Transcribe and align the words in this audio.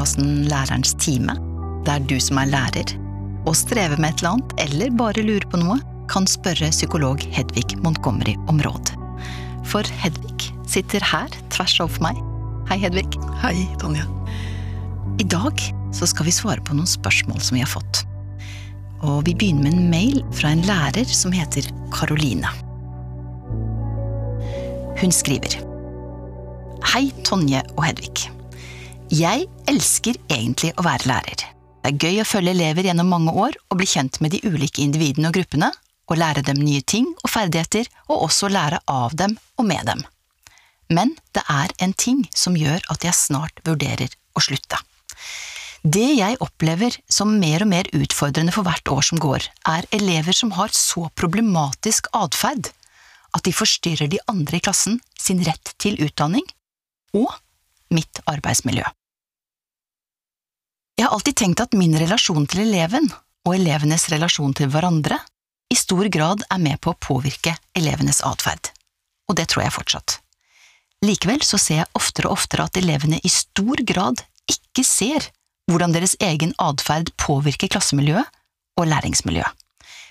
podkasten 0.00 0.46
Lærerens 0.48 0.94
time, 0.96 1.34
der 1.84 2.00
du 2.08 2.14
som 2.24 2.38
er 2.40 2.48
lærer, 2.48 2.92
og 3.44 3.52
strever 3.52 3.98
med 4.00 4.14
et 4.14 4.22
eller 4.22 4.30
annet, 4.30 4.54
eller 4.64 4.94
bare 4.96 5.20
lurer 5.20 5.44
på 5.52 5.60
noe, 5.60 5.76
kan 6.08 6.24
spørre 6.24 6.70
psykolog 6.72 7.20
Hedvig 7.20 7.76
Montgomery 7.84 8.32
om 8.48 8.62
råd. 8.64 8.94
For 9.68 9.84
Hedvig 10.00 10.54
sitter 10.64 11.04
her 11.04 11.28
tvers 11.52 11.76
overfor 11.84 12.06
meg. 12.06 12.22
Hei, 12.70 12.80
Hedvig. 12.80 13.12
Hei, 13.42 13.66
Tonje. 13.82 14.08
I 15.20 15.28
dag 15.28 15.60
så 15.92 16.08
skal 16.08 16.30
vi 16.30 16.36
svare 16.38 16.64
på 16.64 16.78
noen 16.80 16.88
spørsmål 16.88 17.44
som 17.44 17.60
vi 17.60 17.66
har 17.66 17.74
fått. 17.76 18.06
Og 19.04 19.26
vi 19.28 19.36
begynner 19.36 19.68
med 19.68 19.76
en 19.76 19.92
mail 19.92 20.24
fra 20.32 20.56
en 20.56 20.64
lærer 20.64 21.12
som 21.12 21.36
heter 21.36 21.68
Karoline. 21.92 22.48
Hun 25.04 25.12
skriver 25.12 25.60
Hei, 26.88 27.10
Tonje 27.28 27.66
og 27.76 27.90
Hedvig. 27.90 28.39
Jeg 29.10 29.48
elsker 29.66 30.14
egentlig 30.30 30.68
å 30.78 30.84
være 30.86 31.08
lærer. 31.10 31.40
Det 31.82 31.88
er 31.88 31.96
gøy 31.98 32.20
å 32.22 32.26
følge 32.28 32.52
elever 32.54 32.86
gjennom 32.86 33.08
mange 33.10 33.32
år 33.34 33.56
og 33.66 33.80
bli 33.80 33.88
kjent 33.90 34.20
med 34.22 34.30
de 34.30 34.38
ulike 34.46 34.84
individene 34.84 35.32
og 35.32 35.34
gruppene, 35.34 35.70
og 36.06 36.18
lære 36.20 36.44
dem 36.46 36.60
nye 36.62 36.82
ting 36.86 37.08
og 37.24 37.32
ferdigheter, 37.32 37.88
og 38.06 38.28
også 38.28 38.50
lære 38.54 38.78
av 38.86 39.16
dem 39.18 39.34
og 39.58 39.66
med 39.66 39.82
dem. 39.90 40.04
Men 40.94 41.16
det 41.34 41.42
er 41.50 41.74
en 41.82 41.94
ting 41.94 42.20
som 42.30 42.54
gjør 42.58 42.86
at 42.94 43.06
jeg 43.06 43.18
snart 43.18 43.58
vurderer 43.66 44.14
å 44.38 44.44
slutte. 44.46 44.78
Det 45.82 46.06
jeg 46.20 46.38
opplever 46.46 47.00
som 47.10 47.34
mer 47.42 47.66
og 47.66 47.70
mer 47.72 47.90
utfordrende 47.96 48.54
for 48.54 48.66
hvert 48.68 48.94
år 48.94 49.08
som 49.10 49.18
går, 49.22 49.50
er 49.74 49.90
elever 49.96 50.38
som 50.38 50.54
har 50.54 50.70
så 50.70 51.08
problematisk 51.18 52.12
atferd 52.14 52.70
at 53.34 53.42
de 53.42 53.54
forstyrrer 53.54 54.10
de 54.14 54.22
andre 54.30 54.62
i 54.62 54.62
klassen 54.62 55.02
sin 55.18 55.42
rett 55.42 55.74
til 55.82 55.98
utdanning 55.98 56.46
og 57.18 57.34
mitt 57.90 58.22
arbeidsmiljø. 58.30 58.86
Jeg 61.00 61.06
har 61.08 61.14
alltid 61.16 61.36
tenkt 61.40 61.60
at 61.64 61.72
min 61.80 61.94
relasjon 61.96 62.44
til 62.44 62.66
eleven 62.66 63.06
og 63.48 63.54
elevenes 63.54 64.02
relasjon 64.12 64.52
til 64.52 64.68
hverandre 64.68 65.16
i 65.72 65.76
stor 65.78 66.04
grad 66.12 66.42
er 66.52 66.58
med 66.60 66.76
på 66.84 66.92
å 66.92 66.98
påvirke 67.00 67.54
elevenes 67.78 68.18
atferd, 68.28 68.68
og 69.24 69.38
det 69.38 69.46
tror 69.48 69.62
jeg 69.64 69.72
fortsatt. 69.72 70.18
Likevel 71.00 71.40
så 71.40 71.56
ser 71.56 71.78
jeg 71.78 71.88
oftere 71.96 72.28
og 72.28 72.36
oftere 72.36 72.66
at 72.68 72.76
elevene 72.76 73.16
i 73.24 73.30
stor 73.32 73.80
grad 73.88 74.20
ikke 74.52 74.84
ser 74.84 75.30
hvordan 75.72 75.94
deres 75.96 76.18
egen 76.20 76.52
atferd 76.60 77.08
påvirker 77.16 77.72
klassemiljøet 77.72 78.28
og 78.76 78.90
læringsmiljøet. 78.90 79.56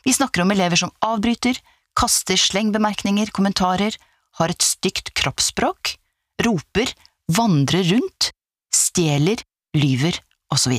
Vi 0.08 0.16
snakker 0.18 0.42
om 0.42 0.56
elever 0.56 0.82
som 0.82 0.94
avbryter, 1.06 1.60
kaster 1.94 2.40
slengbemerkninger, 2.40 3.30
kommentarer, 3.30 3.94
har 4.42 4.50
et 4.50 4.66
stygt 4.66 5.14
kroppsspråk, 5.14 5.94
roper, 6.48 6.96
vandrer 7.30 7.86
rundt, 7.92 8.32
stjeler, 8.74 9.46
lyver 9.78 10.18
osv. 10.54 10.76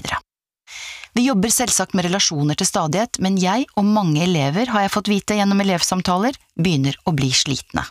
Vi 1.13 1.25
jobber 1.27 1.51
selvsagt 1.51 1.95
med 1.95 2.07
relasjoner 2.07 2.59
til 2.59 2.69
stadighet, 2.69 3.19
men 3.19 3.39
jeg 3.41 3.67
og 3.75 3.87
mange 3.87 4.23
elever, 4.23 4.71
har 4.71 4.87
jeg 4.87 4.95
fått 4.95 5.11
vite 5.11 5.39
gjennom 5.39 5.61
elevsamtaler, 5.63 6.37
begynner 6.55 6.99
å 7.05 7.15
bli 7.17 7.33
slitne. 7.35 7.85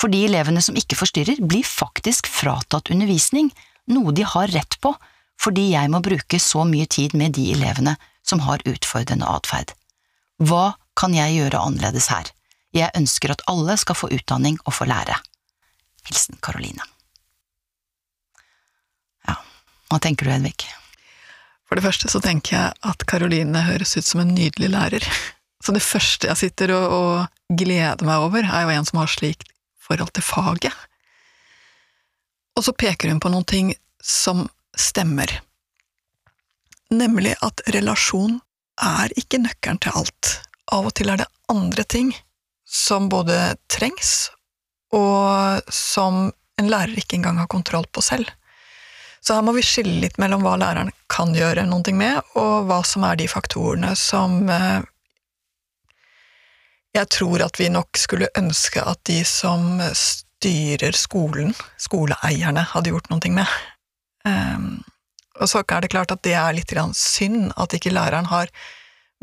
For 0.00 0.12
de 0.12 0.24
elevene 0.26 0.60
som 0.64 0.76
ikke 0.76 0.98
forstyrrer, 0.98 1.40
blir 1.40 1.64
faktisk 1.64 2.28
fratatt 2.28 2.90
undervisning, 2.92 3.52
noe 3.92 4.12
de 4.12 4.26
har 4.26 4.52
rett 4.52 4.76
på, 4.84 4.92
fordi 5.40 5.70
jeg 5.72 5.90
må 5.90 6.02
bruke 6.04 6.38
så 6.42 6.66
mye 6.68 6.86
tid 6.86 7.16
med 7.18 7.34
de 7.38 7.48
elevene 7.54 7.96
som 8.26 8.44
har 8.44 8.62
utfordrende 8.68 9.26
atferd. 9.26 9.72
Hva 10.42 10.74
kan 10.98 11.14
jeg 11.16 11.38
gjøre 11.38 11.62
annerledes 11.62 12.10
her? 12.12 12.28
Jeg 12.76 12.92
ønsker 12.98 13.32
at 13.32 13.44
alle 13.50 13.76
skal 13.80 13.98
få 13.98 14.10
utdanning 14.12 14.58
og 14.64 14.76
få 14.76 14.88
lære. 14.88 15.16
Hilsen 16.08 16.38
Karoline. 16.42 16.84
Ja, 19.28 19.38
hva 19.88 20.00
tenker 20.02 20.28
du, 20.28 20.34
Hedvig? 20.34 20.68
For 21.72 21.80
det 21.80 21.86
første 21.86 22.08
så 22.12 22.20
tenker 22.20 22.52
jeg 22.52 22.72
at 22.84 23.02
Karoline 23.08 23.62
høres 23.64 23.94
ut 23.96 24.04
som 24.04 24.20
en 24.20 24.34
nydelig 24.36 24.68
lærer. 24.74 25.06
Så 25.64 25.72
det 25.72 25.80
første 25.80 26.28
jeg 26.28 26.36
sitter 26.36 26.74
og, 26.76 26.84
og 26.92 27.56
gleder 27.56 28.04
meg 28.04 28.26
over, 28.26 28.44
er 28.44 28.66
jo 28.66 28.74
en 28.74 28.84
som 28.84 29.00
har 29.00 29.08
slikt 29.08 29.48
forhold 29.80 30.12
til 30.12 30.26
faget. 30.26 30.76
Og 32.60 32.66
så 32.66 32.76
peker 32.76 33.08
hun 33.08 33.22
på 33.24 33.32
noen 33.32 33.48
ting 33.48 33.72
som 34.04 34.44
stemmer. 34.76 35.32
Nemlig 36.92 37.38
at 37.40 37.64
relasjon 37.72 38.36
er 38.76 39.16
ikke 39.16 39.40
nøkkelen 39.40 39.80
til 39.80 39.96
alt. 39.96 40.36
Av 40.76 40.92
og 40.92 40.92
til 41.00 41.08
er 41.08 41.24
det 41.24 41.30
andre 41.48 41.88
ting 41.88 42.12
som 42.68 43.08
både 43.08 43.54
trengs, 43.72 44.28
og 44.92 45.64
som 45.72 46.26
en 46.60 46.68
lærer 46.68 47.00
ikke 47.00 47.16
engang 47.16 47.40
har 47.40 47.48
kontroll 47.48 47.88
på 47.88 48.04
selv. 48.04 48.28
Så 49.24 49.38
her 49.38 49.46
må 49.46 49.56
vi 49.56 49.64
skille 49.64 50.02
litt 50.04 50.20
mellom 50.20 50.44
hva 50.44 50.58
læreren 50.60 50.92
kan 51.12 51.34
gjøre 51.36 51.66
noe 51.68 51.94
med, 51.96 52.20
og 52.40 52.68
hva 52.70 52.80
som 52.86 53.04
er 53.08 53.20
de 53.20 53.28
faktorene 53.28 53.92
som 53.98 54.40
eh, 54.48 54.80
jeg 56.92 57.08
tror 57.08 57.44
at 57.44 57.56
vi 57.60 57.70
nok 57.72 57.96
skulle 57.96 58.28
ønske 58.36 58.82
at 58.84 59.00
de 59.08 59.22
som 59.24 59.80
styrer 59.96 60.96
skolen, 60.96 61.54
skoleeierne, 61.80 62.66
hadde 62.74 62.92
gjort 62.92 63.08
noe 63.12 63.32
med. 63.32 63.48
Um, 64.28 64.82
og 65.40 65.48
så 65.48 65.62
er 65.62 65.82
det 65.82 65.92
klart 65.94 66.12
at 66.12 66.22
det 66.26 66.34
er 66.36 66.52
litt 66.54 66.74
synd 66.98 67.54
at 67.56 67.72
ikke 67.74 67.94
læreren 67.94 68.28
har 68.28 68.52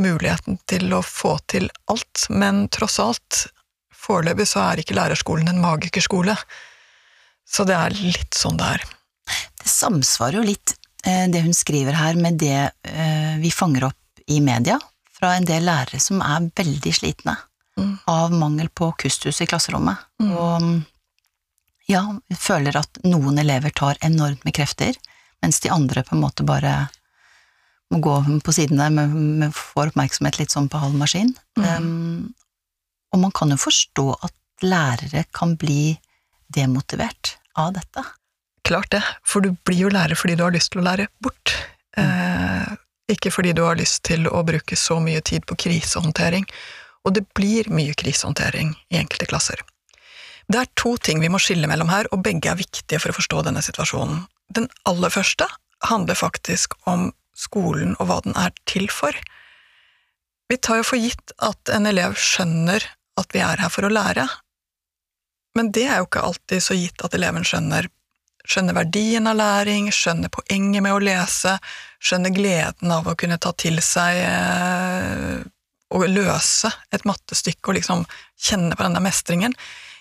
muligheten 0.01 0.57
til 0.65 0.89
å 0.95 1.03
få 1.05 1.37
til 1.51 1.69
alt, 1.91 2.25
men 2.29 2.67
tross 2.73 2.97
alt, 3.03 3.45
foreløpig 3.93 4.47
så 4.49 4.63
er 4.63 4.81
ikke 4.81 4.97
lærerskolen 4.97 5.51
en 5.51 5.61
magikerskole. 5.61 6.35
Så 7.45 7.65
det 7.67 7.77
er 7.77 7.97
litt 7.99 8.33
sånn 8.33 8.57
det 8.57 8.73
er. 8.77 8.85
Det 9.59 9.69
samsvarer 9.69 10.39
jo 10.39 10.47
litt, 10.47 10.78
det 11.03 11.41
hun 11.45 11.55
skriver 11.55 11.95
her, 11.95 12.17
med 12.19 12.39
det 12.41 12.71
eh, 12.83 13.35
vi 13.39 13.51
fanger 13.51 13.87
opp 13.87 14.23
i 14.27 14.41
media 14.43 14.79
fra 15.19 15.33
en 15.35 15.47
del 15.47 15.65
lærere 15.67 15.99
som 16.03 16.21
er 16.23 16.49
veldig 16.55 16.93
slitne 16.95 17.35
mm. 17.79 17.93
av 18.07 18.33
mangel 18.35 18.69
på 18.69 18.91
kustus 18.99 19.41
i 19.41 19.47
klasserommet. 19.49 19.97
Mm. 20.21 20.31
Og 20.35 21.89
ja, 21.89 22.03
føler 22.37 22.77
at 22.79 23.01
noen 23.07 23.39
elever 23.41 23.73
tar 23.75 23.99
enormt 24.05 24.45
med 24.45 24.55
krefter, 24.55 24.97
mens 25.43 25.59
de 25.63 25.71
andre 25.73 26.03
på 26.05 26.15
en 26.15 26.23
måte 26.23 26.45
bare 26.47 26.89
må 27.89 28.01
gå 28.05 28.15
på 28.45 28.53
siden 28.53 28.77
der, 28.77 28.93
med, 28.93 29.49
får 29.55 29.89
oppmerksomhet 29.89 30.37
litt 30.37 30.53
sånn 30.53 30.69
på 30.69 30.81
halv 30.81 30.97
maskin. 30.99 31.33
Mm. 31.57 31.65
Um, 31.65 32.33
og 33.09 33.23
man 33.23 33.33
kan 33.33 33.49
jo 33.49 33.57
forstå 33.57 34.05
at 34.27 34.35
lærere 34.61 35.23
kan 35.33 35.55
bli 35.57 35.95
demotivert 36.53 37.37
av 37.57 37.73
dette. 37.73 38.03
Klart 38.67 38.91
det, 38.91 39.01
for 39.25 39.43
du 39.43 39.53
blir 39.65 39.85
jo 39.85 39.93
lærer 39.93 40.17
fordi 40.19 40.35
du 40.37 40.43
har 40.45 40.53
lyst 40.53 40.73
til 40.73 40.81
å 40.81 40.87
lære 40.87 41.07
bort. 41.23 41.55
Mm. 41.97 42.03
Eh, 42.03 42.77
ikke 43.15 43.31
fordi 43.33 43.55
du 43.57 43.63
har 43.65 43.79
lyst 43.79 44.03
til 44.05 44.27
å 44.29 44.43
bruke 44.45 44.77
så 44.77 44.99
mye 45.01 45.21
tid 45.25 45.47
på 45.49 45.57
krisehåndtering. 45.65 46.45
Og 47.07 47.15
det 47.15 47.25
blir 47.37 47.69
mye 47.73 47.95
krisehåndtering 47.97 48.75
i 48.93 48.99
enkelte 48.99 49.29
klasser. 49.31 49.63
Det 50.49 50.59
er 50.59 50.69
to 50.77 50.95
ting 50.97 51.21
vi 51.21 51.29
må 51.29 51.39
skille 51.41 51.69
mellom 51.69 51.89
her, 51.93 52.09
og 52.13 52.23
begge 52.25 52.49
er 52.51 52.59
viktige 52.59 52.99
for 53.01 53.13
å 53.13 53.17
forstå 53.17 53.45
denne 53.47 53.61
situasjonen. 53.65 54.23
Den 54.53 54.67
aller 54.89 55.13
første 55.13 55.45
handler 55.85 56.17
faktisk 56.17 56.73
om 56.89 57.11
skolen 57.37 57.95
og 57.99 58.09
hva 58.09 58.19
den 58.25 58.35
er 58.37 58.53
til 58.69 58.89
for. 58.91 59.15
Vi 60.49 60.57
tar 60.57 60.81
jo 60.81 60.87
for 60.89 61.01
gitt 61.01 61.33
at 61.45 61.69
en 61.71 61.85
elev 61.85 62.17
skjønner 62.17 62.83
at 63.21 63.35
vi 63.35 63.43
er 63.45 63.61
her 63.61 63.71
for 63.71 63.85
å 63.85 63.93
lære, 63.93 64.25
men 65.57 65.71
det 65.75 65.85
er 65.89 66.01
jo 66.01 66.07
ikke 66.07 66.25
alltid 66.25 66.63
så 66.63 66.77
gitt 66.77 67.03
at 67.05 67.15
eleven 67.17 67.45
skjønner, 67.45 67.89
skjønner 68.49 68.77
verdien 68.77 69.29
av 69.29 69.37
læring, 69.37 69.91
skjønner 69.93 70.31
poenget 70.33 70.83
med 70.83 70.95
å 70.95 71.03
lese, 71.03 71.55
skjønner 72.01 72.33
gleden 72.33 72.93
av 72.93 73.07
å 73.07 73.15
kunne 73.19 73.37
ta 73.41 73.53
til 73.53 73.79
seg 73.85 74.21
eh, 74.25 75.39
og 75.93 76.05
løse 76.09 76.71
et 76.93 77.05
mattestykke 77.07 77.71
og 77.71 77.79
liksom 77.79 78.05
kjenne 78.39 78.77
på 78.77 78.85
denne 78.85 79.01
mestringen. 79.03 79.55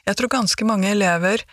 Jeg 0.08 0.16
tror 0.18 0.32
ganske 0.32 0.68
mange 0.68 0.90
elever 0.92 1.44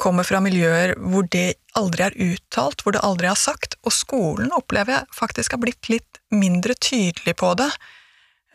kommer 0.00 0.26
fra 0.28 0.42
miljøer 0.44 0.94
hvor 1.00 1.28
det 1.32 1.56
aldri 1.76 2.04
er 2.06 2.16
uttalt, 2.20 2.82
hvor 2.84 2.96
det 2.96 3.04
aldri 3.04 3.30
er 3.30 3.38
sagt, 3.40 3.78
og 3.84 3.94
skolen 3.96 4.52
opplever 4.56 4.98
jeg 4.98 5.16
faktisk 5.16 5.56
har 5.56 5.62
blitt 5.64 5.88
litt 5.92 6.20
mindre 6.32 6.76
tydelig 6.76 7.36
på 7.40 7.52
det. 7.60 7.70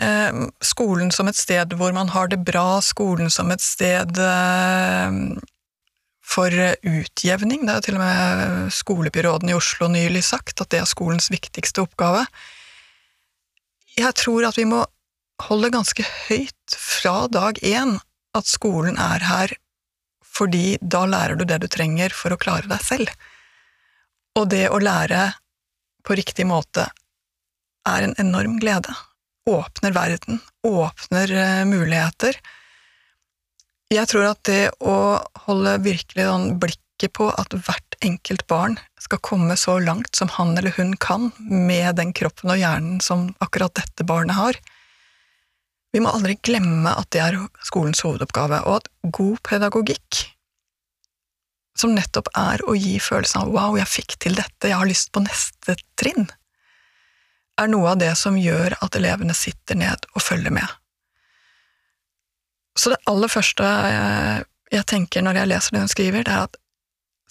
Eh, 0.02 0.44
skolen 0.66 1.14
som 1.14 1.30
et 1.30 1.38
sted 1.38 1.74
hvor 1.78 1.94
man 1.98 2.14
har 2.14 2.30
det 2.30 2.42
bra, 2.46 2.82
skolen 2.86 3.30
som 3.34 3.54
et 3.54 3.62
sted 3.62 4.22
eh, 4.22 5.18
for 6.22 6.54
utjevning. 6.54 7.66
Det 7.66 7.78
jo 7.80 7.86
til 7.88 7.98
og 7.98 8.04
med 8.04 8.74
skolebyråden 8.76 9.52
i 9.52 9.58
Oslo 9.58 9.90
nylig 9.92 10.24
sagt 10.28 10.62
at 10.64 10.72
det 10.74 10.82
er 10.82 10.90
skolens 10.90 11.32
viktigste 11.34 11.84
oppgave. 11.84 12.26
Jeg 13.98 14.14
tror 14.20 14.48
at 14.48 14.60
vi 14.60 14.68
må 14.70 14.86
holde 15.48 15.74
ganske 15.74 16.06
høyt 16.30 16.78
fra 16.78 17.26
dag 17.32 17.60
én 17.66 17.98
at 18.38 18.48
skolen 18.48 19.00
er 19.02 19.26
her 19.28 19.58
fordi 20.32 20.78
da 20.80 21.04
lærer 21.10 21.36
du 21.36 21.44
det 21.44 21.58
du 21.60 21.68
trenger 21.68 22.14
for 22.16 22.32
å 22.32 22.40
klare 22.40 22.70
deg 22.72 22.80
selv. 22.86 23.10
Og 24.40 24.48
det 24.54 24.70
å 24.72 24.80
lære 24.80 25.34
på 26.08 26.16
riktig 26.16 26.46
måte 26.48 26.86
er 27.90 28.06
en 28.06 28.16
enorm 28.22 28.56
glede 28.62 28.94
åpner 29.50 29.92
verden, 29.92 30.40
åpner 30.68 31.34
uh, 31.34 31.66
muligheter. 31.66 32.38
Jeg 33.92 34.08
tror 34.08 34.30
at 34.30 34.40
det 34.48 34.70
å 34.80 35.20
holde 35.50 35.74
virkelig 35.84 36.24
sånn 36.24 36.54
blikket 36.64 37.12
på 37.18 37.28
at 37.36 37.52
hvert 37.52 37.98
enkelt 38.06 38.46
barn 38.48 38.78
skal 39.02 39.20
komme 39.20 39.58
så 39.60 39.76
langt 39.84 40.16
som 40.16 40.32
han 40.38 40.54
eller 40.56 40.72
hun 40.78 40.94
kan 40.96 41.32
med 41.44 41.98
den 42.00 42.14
kroppen 42.16 42.54
og 42.54 42.62
hjernen 42.62 43.02
som 43.04 43.34
akkurat 43.44 43.76
dette 43.76 44.08
barnet 44.08 44.38
har. 44.38 44.60
Vi 45.92 46.00
må 46.00 46.14
aldri 46.16 46.38
glemme 46.40 46.94
at 46.96 47.10
det 47.12 47.20
er 47.20 47.40
skolens 47.68 48.00
hovedoppgave, 48.06 48.62
og 48.64 48.80
at 48.80 48.88
god 49.12 49.42
pedagogikk, 49.44 50.22
som 51.76 51.92
nettopp 51.96 52.30
er 52.38 52.64
å 52.64 52.78
gi 52.80 52.96
følelsen 53.04 53.44
av 53.44 53.52
wow, 53.52 53.76
jeg 53.76 53.92
fikk 53.92 54.16
til 54.24 54.40
dette, 54.40 54.70
jeg 54.70 54.80
har 54.80 54.88
lyst 54.88 55.12
på 55.12 55.24
neste 55.26 55.76
trinn, 56.00 56.30
er 57.60 57.68
noe 57.68 57.92
av 57.92 58.00
det 58.00 58.14
som 58.16 58.40
gjør 58.40 58.78
at 58.80 58.96
elevene 58.96 59.36
sitter 59.36 59.76
ned 59.84 60.08
og 60.16 60.24
følger 60.24 60.56
med. 60.56 60.81
Så 62.78 62.94
det 62.94 63.02
aller 63.10 63.32
første 63.32 63.68
jeg 64.72 64.88
tenker 64.88 65.24
når 65.26 65.42
jeg 65.42 65.52
leser 65.52 65.76
det 65.76 65.84
hun 65.84 65.92
skriver, 65.92 66.26
det 66.28 66.36
er 66.36 66.46
at 66.48 66.60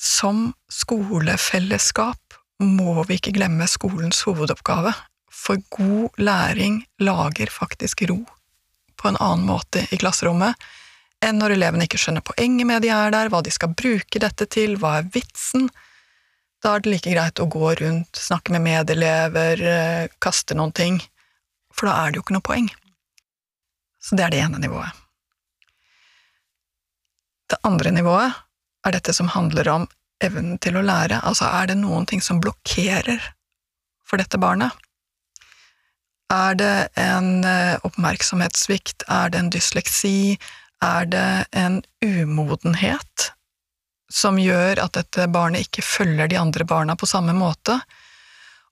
som 0.01 0.51
skolefellesskap 0.73 2.37
må 2.61 3.01
vi 3.09 3.17
ikke 3.17 3.35
glemme 3.37 3.69
skolens 3.69 4.21
hovedoppgave, 4.29 4.93
for 5.33 5.61
god 5.73 6.21
læring 6.21 6.83
lager 7.01 7.53
faktisk 7.53 8.05
ro 8.11 8.21
på 9.01 9.09
en 9.09 9.19
annen 9.21 9.47
måte 9.49 9.87
i 9.89 9.99
klasserommet 10.01 10.57
enn 11.25 11.41
når 11.41 11.55
elevene 11.57 11.85
ikke 11.85 12.01
skjønner 12.01 12.25
poenget 12.25 12.69
med 12.69 12.85
de 12.85 12.91
er 12.93 13.13
der, 13.13 13.29
hva 13.33 13.43
de 13.45 13.53
skal 13.53 13.75
bruke 13.77 14.23
dette 14.23 14.47
til, 14.53 14.79
hva 14.81 14.99
er 15.01 15.11
vitsen. 15.13 15.69
Da 16.65 16.75
er 16.77 16.85
det 16.85 16.95
like 16.95 17.13
greit 17.13 17.43
å 17.43 17.49
gå 17.51 17.75
rundt, 17.81 18.17
snakke 18.17 18.55
med 18.57 18.65
medelever, 18.65 19.61
eh, 19.61 20.17
kaste 20.21 20.57
noen 20.57 20.73
ting, 20.77 21.01
for 21.73 21.89
da 21.89 21.99
er 22.01 22.11
det 22.11 22.21
jo 22.21 22.25
ikke 22.25 22.39
noe 22.39 22.49
poeng. 22.49 22.73
Så 24.01 24.17
det 24.17 24.27
er 24.27 24.33
det 24.33 24.43
ene 24.47 24.63
nivået. 24.65 25.00
Det 27.50 27.58
andre 27.67 27.91
nivået 27.94 28.37
er 28.87 28.94
dette 28.94 29.14
som 29.17 29.31
handler 29.35 29.69
om 29.73 29.88
evnen 30.23 30.58
til 30.62 30.76
å 30.76 30.85
lære, 30.85 31.23
altså 31.25 31.49
er 31.49 31.70
det 31.70 31.81
noen 31.81 32.06
ting 32.08 32.23
som 32.25 32.41
blokkerer 32.43 33.20
for 34.06 34.20
dette 34.20 34.38
barnet? 34.41 34.73
Er 36.31 36.55
det 36.55 36.75
en 37.00 37.43
eh, 37.43 37.76
oppmerksomhetssvikt, 37.87 39.02
er 39.11 39.32
det 39.32 39.41
en 39.41 39.50
dysleksi, 39.50 40.38
er 40.85 41.08
det 41.11 41.47
en 41.56 41.81
umodenhet 42.05 43.31
som 44.11 44.38
gjør 44.41 44.81
at 44.85 44.94
dette 44.99 45.26
barnet 45.32 45.67
ikke 45.67 45.85
følger 45.85 46.31
de 46.31 46.38
andre 46.38 46.67
barna 46.69 46.97
på 46.99 47.08
samme 47.11 47.35
måte? 47.37 47.81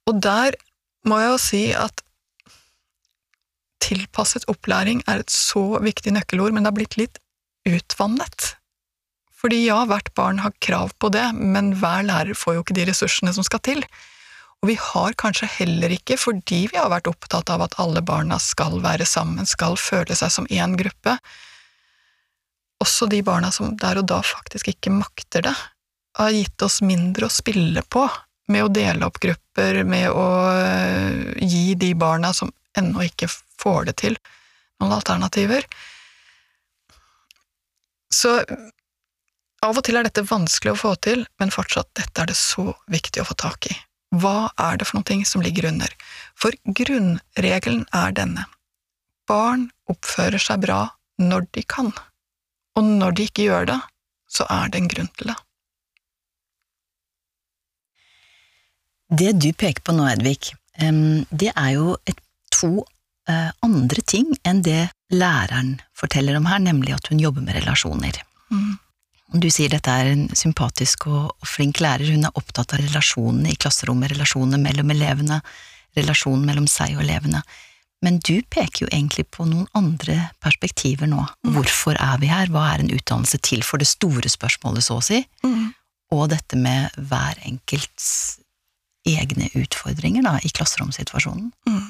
Og 0.09 0.23
der 0.23 0.55
må 1.09 1.19
jeg 1.21 1.33
jo 1.33 1.41
si 1.43 1.65
at 1.75 2.05
tilpasset 3.83 4.47
opplæring 4.51 5.03
er 5.09 5.23
et 5.23 5.33
så 5.33 5.81
viktig 5.83 6.13
nøkkelord, 6.15 6.55
men 6.55 6.63
det 6.65 6.73
har 6.73 6.79
blitt 6.79 6.99
litt 7.01 7.21
utvannet. 7.69 8.55
Fordi 9.39 9.61
ja, 9.69 9.85
hvert 9.87 10.11
barn 10.19 10.41
har 10.43 10.55
krav 10.65 10.95
på 10.99 11.11
det, 11.15 11.27
men 11.35 11.73
hver 11.79 12.07
lærer 12.07 12.39
får 12.39 12.57
jo 12.57 12.65
ikke 12.65 12.79
de 12.79 12.89
ressursene 12.91 13.35
som 13.35 13.47
skal 13.47 13.63
til. 13.63 13.85
Og 14.59 14.73
vi 14.73 14.75
har 14.83 15.15
kanskje 15.21 15.47
heller 15.61 15.93
ikke, 15.95 16.17
fordi 16.19 16.65
vi 16.73 16.79
har 16.79 16.91
vært 16.91 17.07
opptatt 17.11 17.51
av 17.55 17.63
at 17.69 17.77
alle 17.79 18.03
barna 18.03 18.41
skal 18.43 18.81
være 18.83 19.07
sammen, 19.07 19.47
skal 19.47 19.79
føle 19.79 20.17
seg 20.19 20.35
som 20.35 20.49
én 20.51 20.75
gruppe, 20.79 21.15
også 22.83 23.09
de 23.11 23.23
barna 23.27 23.51
som 23.55 23.75
der 23.79 23.99
og 23.99 24.07
da 24.11 24.21
faktisk 24.23 24.71
ikke 24.71 24.95
makter 24.95 25.47
det, 25.49 25.55
har 26.19 26.35
gitt 26.35 26.63
oss 26.63 26.81
mindre 26.83 27.27
å 27.27 27.33
spille 27.33 27.83
på 27.91 28.05
med 28.51 28.65
å 28.65 28.73
dele 28.73 29.07
opp 29.07 29.19
grupper, 29.23 29.83
med 29.85 30.09
å 30.11 30.27
eh, 30.57 31.45
gi 31.45 31.75
de 31.79 31.93
barna 31.99 32.33
som 32.35 32.51
ennå 32.79 33.05
ikke 33.07 33.29
får 33.31 33.91
det 33.91 33.97
til, 34.03 34.19
noen 34.81 34.95
alternativer. 34.97 35.67
Så 38.15 38.39
av 39.65 39.79
og 39.79 39.85
til 39.87 39.99
er 39.99 40.07
dette 40.07 40.27
vanskelig 40.27 40.75
å 40.75 40.79
få 40.79 40.95
til, 41.03 41.25
men 41.41 41.53
fortsatt, 41.55 41.91
dette 41.99 42.23
er 42.23 42.31
det 42.31 42.39
så 42.39 42.73
viktig 42.91 43.23
å 43.23 43.29
få 43.29 43.37
tak 43.39 43.71
i. 43.71 43.75
Hva 44.17 44.51
er 44.57 44.79
det 44.79 44.87
for 44.89 45.01
noe 45.01 45.27
som 45.29 45.43
ligger 45.45 45.69
under? 45.69 45.91
For 46.39 46.55
grunnregelen 46.65 47.85
er 47.95 48.15
denne. 48.17 48.47
Barn 49.29 49.69
oppfører 49.91 50.41
seg 50.41 50.63
bra 50.65 50.87
når 51.21 51.49
de 51.57 51.65
kan, 51.69 51.91
og 52.79 52.87
når 52.87 53.19
de 53.19 53.29
ikke 53.29 53.49
gjør 53.49 53.69
det, 53.73 53.81
så 54.31 54.47
er 54.53 54.71
det 54.71 54.81
en 54.81 54.91
grunn 54.93 55.11
til 55.19 55.33
det. 55.33 55.39
Det 59.09 59.33
du 59.41 59.51
peker 59.57 59.83
på 59.85 59.95
nå, 59.97 60.05
Edvik, 60.13 60.53
det 60.79 61.53
er 61.55 61.71
jo 61.75 61.97
et, 62.07 62.21
to 62.53 62.85
eh, 63.29 63.51
andre 63.65 64.03
ting 64.09 64.31
enn 64.49 64.63
det 64.65 64.89
læreren 65.13 65.77
forteller 65.97 66.37
om 66.39 66.47
her, 66.49 66.61
nemlig 66.65 66.95
at 66.97 67.11
hun 67.13 67.21
jobber 67.21 67.45
med 67.45 67.59
relasjoner. 67.59 68.21
Mm. 68.53 68.79
Du 69.37 69.51
sier 69.53 69.69
dette 69.69 69.93
er 69.93 70.13
en 70.15 70.29
sympatisk 70.37 71.05
og, 71.11 71.35
flink 71.47 71.83
lærer, 71.85 72.15
hun 72.15 72.25
er 72.25 72.39
opptatt 72.39 72.73
av 72.73 72.81
relasjonene 72.81 73.53
i 73.53 73.59
klasserommet, 73.61 74.15
relasjonene 74.15 74.61
mellom 74.63 74.93
elevene, 74.95 75.43
relasjonen 75.99 76.47
mellom 76.49 76.69
seg 76.71 76.97
og 76.97 77.05
elevene. 77.05 77.43
Men 78.05 78.21
du 78.23 78.39
peker 78.49 78.85
jo 78.85 78.89
egentlig 78.93 79.27
på 79.35 79.45
noen 79.49 79.67
andre 79.77 80.31
perspektiver 80.45 81.11
nå. 81.11 81.25
Mm. 81.45 81.53
Hvorfor 81.57 81.99
er 81.99 82.21
vi 82.23 82.31
her, 82.31 82.49
hva 82.55 82.65
er 82.73 82.85
en 82.85 82.93
utdannelse 82.95 83.41
til 83.45 83.65
for 83.67 83.83
det 83.83 83.91
store 83.91 84.31
spørsmålet, 84.33 84.87
så 84.87 85.01
å 85.01 85.05
si, 85.05 85.21
mm. 85.45 85.65
og 86.15 86.29
dette 86.33 86.57
med 86.57 86.95
hver 87.11 87.43
enkelts 87.49 88.39
egne 89.09 89.51
utfordringer 89.59 90.25
da, 90.25 90.37
i 90.45 90.53
klasseromsituasjonen. 90.55 91.51
Mm. 91.69 91.87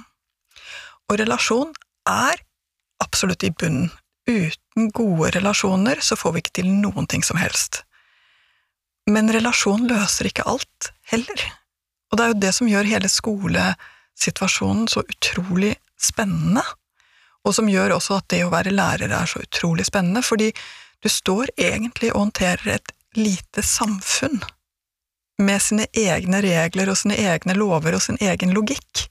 Og 1.09 1.21
relasjon 1.21 1.71
er 2.09 2.43
absolutt 3.05 3.45
i 3.47 3.53
bunnen 3.55 3.91
uten 4.79 4.91
gode 4.91 5.31
relasjoner 5.31 5.99
så 6.01 6.17
får 6.17 6.33
vi 6.33 6.43
ikke 6.43 6.61
til 6.61 6.71
noen 6.71 7.07
ting 7.07 7.23
som 7.25 7.39
helst. 7.39 7.85
Men 9.11 9.31
relasjon 9.33 9.89
løser 9.89 10.29
ikke 10.29 10.47
alt, 10.47 10.93
heller. 11.11 11.41
Og 12.11 12.19
det 12.19 12.25
er 12.25 12.29
jo 12.29 12.41
det 12.41 12.53
som 12.55 12.69
gjør 12.69 12.85
hele 12.85 13.09
skolesituasjonen 13.09 14.89
så 14.89 15.03
utrolig 15.03 15.77
spennende, 15.99 16.63
og 17.45 17.55
som 17.55 17.69
gjør 17.69 17.97
også 17.97 18.19
at 18.21 18.29
det 18.31 18.45
å 18.45 18.53
være 18.53 18.75
lærer 18.75 19.11
er 19.11 19.27
så 19.27 19.41
utrolig 19.43 19.87
spennende, 19.89 20.23
fordi 20.23 20.53
du 21.03 21.09
står 21.09 21.51
egentlig 21.57 22.13
og 22.13 22.29
håndterer 22.29 22.75
et 22.77 22.93
lite 23.17 23.63
samfunn 23.63 24.43
med 25.39 25.63
sine 25.63 25.87
egne 25.97 26.43
regler 26.43 26.91
og 26.91 26.99
sine 26.99 27.17
egne 27.17 27.55
lover 27.57 27.97
og 27.97 28.03
sin 28.03 28.19
egen 28.21 28.53
logikk, 28.55 29.07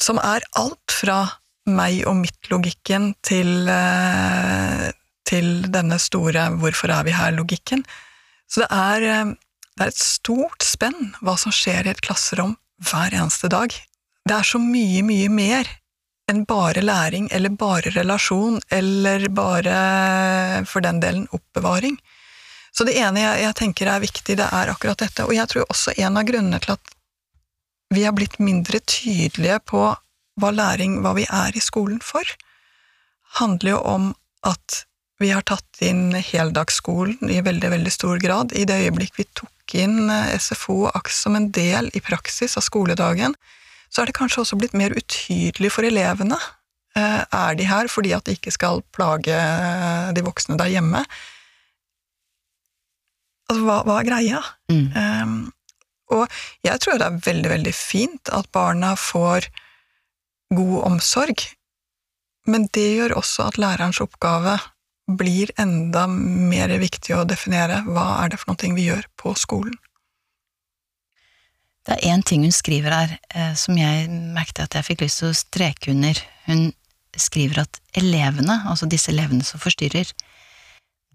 som 0.00 0.18
er 0.18 0.44
alt 0.56 0.96
fra 0.96 1.39
meg 1.68 2.04
og 2.08 2.16
mitt-logikken 2.22 3.14
til, 3.22 3.68
eh, 3.68 4.90
til 5.24 5.62
denne 5.70 5.98
store 5.98 6.50
'hvorfor 6.56 6.88
er 6.90 7.04
vi 7.04 7.12
her'-logikken. 7.12 7.84
Så 8.48 8.60
det 8.62 8.70
er, 8.70 9.02
eh, 9.02 9.34
det 9.76 9.80
er 9.80 9.88
et 9.88 9.94
stort 9.94 10.62
spenn 10.62 11.14
hva 11.22 11.38
som 11.38 11.52
skjer 11.52 11.86
i 11.86 11.90
et 11.90 12.00
klasserom 12.00 12.56
hver 12.82 13.10
eneste 13.12 13.48
dag. 13.48 13.70
Det 14.26 14.36
er 14.36 14.42
så 14.42 14.58
mye, 14.58 15.02
mye 15.02 15.28
mer 15.28 15.66
enn 16.28 16.44
bare 16.44 16.82
læring 16.82 17.28
eller 17.32 17.50
bare 17.50 17.90
relasjon 17.90 18.60
eller 18.70 19.28
bare, 19.28 20.64
for 20.66 20.80
den 20.80 21.00
delen, 21.00 21.28
oppbevaring. 21.32 21.98
Så 22.70 22.86
det 22.86 22.94
ene 22.94 23.20
jeg, 23.20 23.42
jeg 23.42 23.54
tenker 23.58 23.90
er 23.90 24.00
viktig, 24.00 24.36
det 24.38 24.46
er 24.46 24.70
akkurat 24.70 24.98
dette. 25.02 25.26
Og 25.26 25.34
jeg 25.34 25.48
tror 25.48 25.66
også 25.68 25.94
en 25.98 26.16
av 26.16 26.24
grunnene 26.28 26.60
til 26.62 26.76
at 26.76 26.94
vi 27.90 28.04
har 28.06 28.14
blitt 28.14 28.38
mindre 28.38 28.78
tydelige 28.86 29.58
på 29.66 29.88
hva 30.40 30.52
læring, 30.54 31.00
hva 31.04 31.14
vi 31.18 31.26
er 31.28 31.56
i 31.56 31.62
skolen 31.62 32.00
for, 32.04 32.24
handler 33.38 33.76
jo 33.76 33.80
om 33.86 34.12
at 34.46 34.84
vi 35.20 35.30
har 35.34 35.44
tatt 35.44 35.82
inn 35.84 36.14
heldagsskolen 36.16 37.28
i 37.28 37.42
veldig, 37.44 37.70
veldig 37.74 37.92
stor 37.92 38.20
grad. 38.22 38.54
I 38.56 38.64
det 38.68 38.78
øyeblikk 38.86 39.18
vi 39.20 39.26
tok 39.36 39.74
inn 39.76 40.08
eh, 40.08 40.36
SFO 40.40 40.86
og 40.86 40.94
AKS 40.96 41.18
som 41.26 41.36
en 41.36 41.50
del 41.52 41.90
i 41.94 42.00
praksis 42.00 42.56
av 42.56 42.64
skoledagen, 42.64 43.36
så 43.92 44.00
er 44.00 44.08
det 44.08 44.16
kanskje 44.16 44.44
også 44.44 44.56
blitt 44.56 44.76
mer 44.78 44.94
utydelig 44.96 45.72
for 45.74 45.84
elevene. 45.84 46.38
Eh, 46.96 47.20
er 47.22 47.58
de 47.58 47.68
her 47.68 47.90
fordi 47.92 48.14
at 48.16 48.24
de 48.26 48.38
ikke 48.38 48.54
skal 48.54 48.80
plage 48.96 49.36
eh, 49.36 50.08
de 50.16 50.24
voksne 50.24 50.56
der 50.58 50.72
hjemme? 50.72 51.04
Altså, 53.50 53.62
hva, 53.66 53.80
hva 53.84 53.98
er 54.00 54.08
greia? 54.08 54.40
Mm. 54.70 54.86
Um, 54.94 55.38
og 56.16 56.30
jeg 56.66 56.80
tror 56.82 56.98
det 56.98 57.06
er 57.06 57.24
veldig, 57.26 57.50
veldig 57.50 57.72
fint 57.76 58.30
at 58.34 58.48
barna 58.54 58.94
får 58.98 59.50
god 60.54 60.76
omsorg, 60.88 61.44
men 62.50 62.66
det 62.74 62.86
gjør 62.96 63.18
også 63.20 63.50
at 63.50 63.58
lærerens 63.60 64.00
oppgave 64.02 64.56
blir 65.18 65.50
enda 65.58 66.06
mer 66.10 66.72
viktig 66.80 67.14
å 67.16 67.26
definere 67.28 67.82
hva 67.86 68.22
er 68.24 68.32
det 68.32 68.40
for 68.40 68.52
noe 68.52 68.74
vi 68.76 68.88
gjør 68.88 69.06
på 69.20 69.34
skolen. 69.38 69.76
Det 71.86 71.96
er 71.96 72.12
én 72.12 72.22
ting 72.26 72.44
hun 72.44 72.54
skriver 72.54 72.92
her 72.94 73.14
eh, 73.34 73.54
som 73.58 73.78
jeg 73.78 74.10
merket 74.36 74.66
at 74.66 74.76
jeg 74.76 74.86
fikk 74.90 75.04
lyst 75.06 75.22
til 75.22 75.30
å 75.30 75.38
streke 75.38 75.90
under. 75.94 76.18
Hun 76.44 76.68
skriver 77.16 77.64
at 77.64 77.80
elevene, 77.96 78.60
altså 78.68 78.86
disse 78.86 79.10
elevene 79.10 79.46
som 79.46 79.62
forstyrrer, 79.62 80.12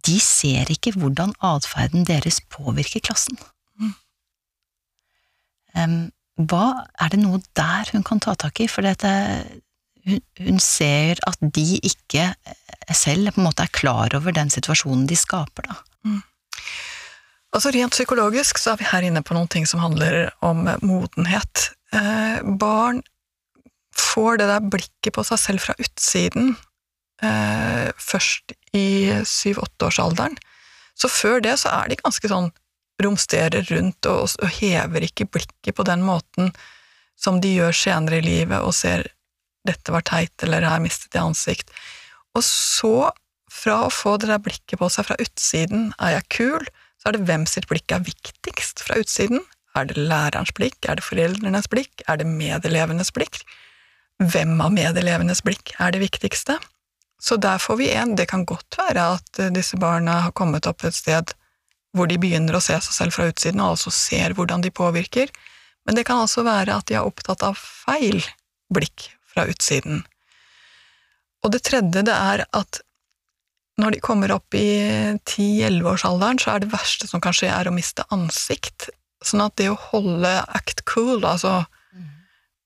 de 0.06 0.18
ser 0.22 0.70
ikke 0.74 0.96
hvordan 0.98 1.34
atferden 1.46 2.06
deres 2.10 2.42
påvirker 2.54 3.04
klassen. 3.06 3.38
Mm. 3.80 3.94
Um, 5.76 5.96
hva 6.36 6.86
Er 7.00 7.14
det 7.14 7.22
noe 7.22 7.40
der 7.56 7.90
hun 7.94 8.04
kan 8.04 8.20
ta 8.20 8.36
tak 8.36 8.60
i? 8.60 8.68
For 8.68 8.84
dette, 8.84 9.10
hun, 10.06 10.22
hun, 10.42 10.60
ser 10.60 11.22
at 11.28 11.40
de 11.40 11.80
ikke 11.80 12.34
selv 12.92 13.32
på 13.32 13.42
en 13.42 13.48
måte 13.48 13.64
er 13.64 13.74
klar 13.74 14.14
over 14.18 14.36
den 14.36 14.52
situasjonen 14.52 15.08
de 15.08 15.18
skaper, 15.18 15.70
da. 15.70 15.78
Mm. 16.06 16.22
Altså 17.56 17.72
Rent 17.72 17.96
psykologisk 17.96 18.60
så 18.60 18.74
er 18.74 18.82
vi 18.82 18.90
her 18.90 19.06
inne 19.08 19.24
på 19.24 19.36
noen 19.38 19.48
ting 19.48 19.64
som 19.70 19.80
handler 19.80 20.28
om 20.44 20.68
modenhet. 20.84 21.70
Eh, 21.96 22.44
barn 22.60 23.00
får 23.96 24.42
det 24.42 24.50
der 24.52 24.68
blikket 24.74 25.16
på 25.16 25.24
seg 25.24 25.40
selv 25.40 25.64
fra 25.64 25.76
utsiden 25.80 26.58
eh, 27.24 27.88
først 27.96 28.52
i 28.76 29.24
syv-åtteårsalderen. 29.24 30.36
Så 31.00 31.08
før 31.12 31.40
det 31.44 31.56
så 31.64 31.72
er 31.80 31.92
de 31.92 32.00
ganske 32.02 32.28
sånn 32.32 32.52
romsterer 33.04 33.66
rundt 33.72 34.08
og, 34.08 34.38
og 34.42 34.54
hever 34.60 35.08
ikke 35.08 35.28
blikket 35.28 35.76
på 35.76 35.86
den 35.88 36.04
måten 36.06 36.54
som 37.20 37.40
de 37.44 37.54
gjør 37.56 37.76
senere 37.76 38.20
i 38.20 38.26
livet 38.26 38.62
og 38.62 38.76
ser 38.76 39.08
'dette 39.66 39.92
var 39.92 40.04
teit' 40.06 40.44
eller 40.46 40.62
'her 40.62 40.80
mistet 40.80 41.16
jeg 41.16 41.24
ansikt'. 41.24 41.72
Og 42.36 42.44
så, 42.44 43.12
fra 43.50 43.86
å 43.86 43.94
få 43.94 44.18
det 44.20 44.30
der 44.30 44.44
blikket 44.44 44.80
på 44.80 44.90
seg 44.90 45.08
fra 45.08 45.18
utsiden 45.20 45.94
'er 45.98 46.20
jeg 46.20 46.30
kul', 46.30 46.68
så 47.00 47.10
er 47.10 47.12
det 47.18 47.26
hvem 47.26 47.46
sitt 47.46 47.68
blikk 47.68 47.92
er 47.92 48.06
viktigst 48.06 48.84
fra 48.86 49.00
utsiden. 49.02 49.42
Er 49.76 49.86
det 49.86 49.98
lærerens 49.98 50.54
blikk, 50.56 50.78
er 50.88 50.96
det 50.96 51.04
foreldrenes 51.04 51.68
blikk, 51.68 52.02
er 52.08 52.18
det 52.18 52.28
medelevenes 52.28 53.12
blikk? 53.12 53.42
Hvem 54.24 54.62
av 54.62 54.72
medelevenes 54.72 55.42
blikk 55.44 55.74
er 55.80 55.92
det 55.92 56.00
viktigste? 56.00 56.60
Så 57.20 57.38
der 57.42 57.58
får 57.58 57.78
vi 57.78 57.90
en. 57.92 58.16
Det 58.16 58.28
kan 58.30 58.46
godt 58.46 58.78
være 58.78 59.16
at 59.18 59.40
eh, 59.40 59.52
disse 59.52 59.78
barna 59.78 60.22
har 60.28 60.32
kommet 60.32 60.68
opp 60.68 60.84
et 60.84 60.96
sted 60.96 61.34
hvor 61.96 62.10
de 62.12 62.20
begynner 62.20 62.58
å 62.58 62.64
se 62.64 62.76
seg 62.84 62.96
selv 62.96 63.16
fra 63.16 63.30
utsiden, 63.32 63.62
og 63.64 63.76
altså 63.76 63.94
ser 63.94 64.36
hvordan 64.36 64.64
de 64.66 64.74
påvirker, 64.76 65.32
men 65.86 65.98
det 65.98 66.06
kan 66.08 66.24
altså 66.24 66.44
være 66.46 66.76
at 66.76 66.90
de 66.90 66.98
er 66.98 67.08
opptatt 67.08 67.46
av 67.46 67.58
feil 67.60 68.20
blikk 68.74 69.10
fra 69.32 69.46
utsiden. 69.52 70.04
Og 71.46 71.54
det 71.54 71.62
tredje 71.68 72.04
det 72.08 72.16
er 72.16 72.46
at 72.58 72.82
når 73.82 73.98
de 73.98 74.04
kommer 74.04 74.32
opp 74.32 74.56
i 74.56 74.68
10-11-årsalderen, 75.28 76.40
så 76.42 76.54
er 76.54 76.64
det 76.64 76.72
verste 76.72 77.10
som 77.10 77.22
kan 77.24 77.36
skje, 77.36 77.52
er 77.52 77.68
å 77.68 77.76
miste 77.76 78.06
ansikt. 78.16 78.88
Sånn 79.26 79.44
at 79.44 79.58
det 79.60 79.68
å 79.72 79.80
holde 79.92 80.32
act 80.56 80.86
cool, 80.90 81.26
altså 81.28 81.66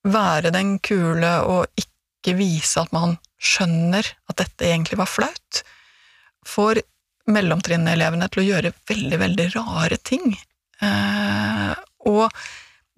være 0.05 0.53
den 0.55 0.77
kule 0.85 1.31
og 1.49 1.81
ikke 1.81 2.35
vise 2.37 2.83
at 2.83 2.93
man 2.95 3.17
skjønner 3.41 4.05
at 4.29 4.39
dette 4.39 4.67
egentlig 4.67 4.99
var 4.99 5.09
flaut, 5.09 5.63
får 6.47 6.83
mellomtrinnet-elevene 7.29 8.29
til 8.31 8.43
å 8.43 8.47
gjøre 8.47 8.73
veldig, 8.89 9.19
veldig 9.21 9.47
rare 9.55 9.97
ting. 10.03 10.33
Eh, 10.81 11.73
og 12.09 12.29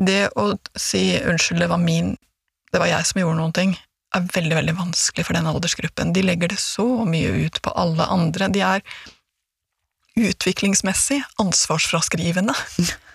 det 0.02 0.32
å 0.36 0.58
si 0.76 1.20
'unnskyld, 1.20 1.60
det 1.60 1.70
var 1.70 1.82
min, 1.82 2.18
det 2.72 2.80
var 2.80 2.88
jeg 2.88 3.06
som 3.06 3.22
gjorde 3.22 3.38
noen 3.38 3.54
ting', 3.54 3.78
er 4.16 4.22
veldig, 4.36 4.56
veldig 4.56 4.76
vanskelig 4.76 5.26
for 5.26 5.34
den 5.38 5.48
aldersgruppen. 5.48 6.14
De 6.14 6.22
legger 6.26 6.48
det 6.52 6.60
så 6.60 7.06
mye 7.08 7.46
ut 7.46 7.62
på 7.64 7.72
alle 7.80 8.04
andre. 8.12 8.48
De 8.52 8.60
er 8.60 8.82
utviklingsmessig 10.20 11.24
ansvarsfraskrivende, 11.40 12.54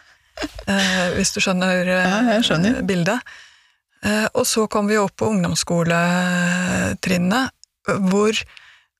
eh, 0.72 1.08
hvis 1.16 1.32
du 1.34 1.40
skjønner, 1.44 1.86
ja, 1.86 2.40
skjønner. 2.40 2.74
Eh, 2.80 2.86
bildet. 2.88 3.20
Eh, 4.06 4.28
og 4.32 4.46
så 4.48 4.60
kom 4.72 4.86
vi 4.88 4.96
opp 5.00 5.16
på 5.20 5.30
ungdomsskoletrinnet, 5.34 7.44
hvor 8.08 8.32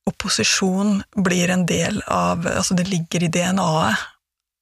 opposisjon 0.06 1.00
blir 1.16 1.50
en 1.50 1.66
del 1.66 2.02
av 2.06 2.46
Altså, 2.46 2.75
det 2.75 2.88
ligger 2.90 3.26
i 3.26 3.32
DNA-et. 3.32 4.12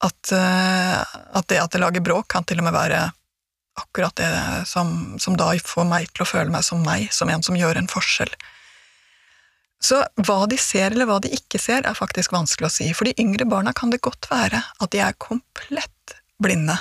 At, 0.05 0.33
eh, 0.37 1.01
at, 1.33 1.47
det 1.49 1.61
at 1.63 1.73
det 1.73 1.81
lager 1.81 2.03
bråk, 2.05 2.27
kan 2.29 2.45
til 2.45 2.59
og 2.61 2.67
med 2.67 2.75
være 2.75 3.07
akkurat 3.81 4.15
det 4.19 4.33
som, 4.69 5.15
som, 5.19 5.37
da 5.39 5.55
får 5.65 5.87
meg 5.89 6.11
til 6.13 6.27
å 6.27 6.29
føle 6.29 6.53
meg 6.53 6.67
som 6.67 6.83
meg, 6.85 7.09
som 7.15 7.31
en 7.33 7.43
som 7.47 7.57
gjør 7.57 7.81
en 7.81 7.89
forskjell. 7.89 8.35
Så 9.85 10.03
hva 10.27 10.37
de 10.51 10.59
ser 10.61 10.93
eller 10.93 11.09
hva 11.09 11.19
de 11.25 11.33
ikke 11.35 11.61
ser, 11.61 11.85
er 11.85 11.97
faktisk 11.97 12.35
vanskelig 12.35 12.69
å 12.69 12.75
si. 12.75 12.91
For 12.97 13.09
de 13.09 13.17
yngre 13.21 13.49
barna 13.49 13.75
kan 13.77 13.93
det 13.93 14.03
godt 14.05 14.29
være 14.31 14.61
at 14.61 14.93
de 14.93 15.01
er 15.05 15.17
komplett 15.21 16.19
blinde 16.43 16.77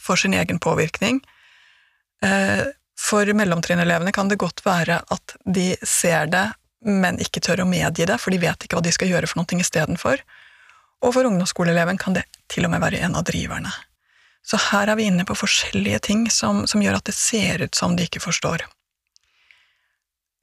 for 0.00 0.20
sin 0.20 0.36
egen 0.36 0.60
påvirkning. 0.62 1.22
Eh, 2.24 2.64
for 2.96 3.32
mellomtrinnelevene 3.36 4.12
kan 4.16 4.28
det 4.28 4.40
godt 4.40 4.64
være 4.64 5.02
at 5.12 5.36
de 5.44 5.74
ser 5.84 6.30
det, 6.32 6.46
men 6.84 7.20
ikke 7.22 7.42
tør 7.44 7.64
å 7.64 7.68
medgi 7.68 8.06
det, 8.08 8.18
for 8.20 8.34
de 8.34 8.40
vet 8.42 8.66
ikke 8.66 8.78
hva 8.78 8.84
de 8.84 8.94
skal 8.94 9.10
gjøre 9.10 9.30
for 9.30 9.40
noe 9.40 9.60
istedenfor. 9.62 10.22
Og 11.04 11.12
for 11.14 11.28
ungdomsskoleeleven 11.28 11.98
kan 12.00 12.16
det 12.16 12.26
til 12.52 12.66
og 12.66 12.72
med 12.72 12.82
være 12.84 13.02
en 13.04 13.16
av 13.18 13.26
driverne. 13.28 13.72
Så 14.46 14.58
her 14.68 14.92
er 14.92 14.98
vi 14.98 15.08
inne 15.10 15.26
på 15.26 15.34
forskjellige 15.34 16.04
ting 16.06 16.26
som, 16.30 16.64
som 16.70 16.82
gjør 16.82 17.00
at 17.00 17.08
det 17.08 17.16
ser 17.18 17.64
ut 17.64 17.74
som 17.74 17.96
de 17.96 18.06
ikke 18.06 18.22
forstår. 18.22 18.62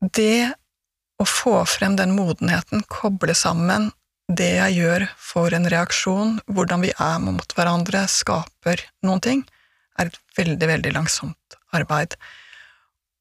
Det 0.03 0.51
å 1.21 1.27
få 1.27 1.61
frem 1.69 1.95
den 1.95 2.11
modenheten, 2.17 2.83
koble 2.91 3.35
sammen 3.37 3.91
det 4.27 4.55
jeg 4.57 4.79
gjør, 4.81 5.05
får 5.19 5.55
en 5.55 5.69
reaksjon, 5.71 6.37
hvordan 6.51 6.83
vi 6.83 6.91
er 6.91 7.19
mot 7.23 7.55
hverandre, 7.55 8.05
skaper 8.11 8.83
noen 9.05 9.23
ting, 9.23 9.43
er 9.99 10.09
et 10.09 10.19
veldig, 10.37 10.67
veldig 10.67 10.93
langsomt 10.95 11.57
arbeid. 11.75 12.15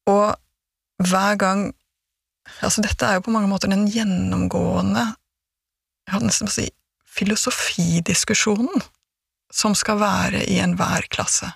Og 0.09 0.33
hver 1.03 1.39
gang 1.39 1.69
Altså, 2.61 2.83
dette 2.83 3.07
er 3.07 3.17
jo 3.17 3.25
på 3.27 3.33
mange 3.33 3.49
måter 3.51 3.71
den 3.71 3.85
gjennomgående 3.87 5.13
Jeg 6.03 6.15
hadde 6.15 6.27
nesten 6.27 6.49
å 6.49 6.53
si 6.53 6.67
filosofidiskusjonen 7.13 8.81
som 9.53 9.75
skal 9.77 9.99
være 10.01 10.41
i 10.49 10.57
enhver 10.59 11.05
klasse. 11.13 11.51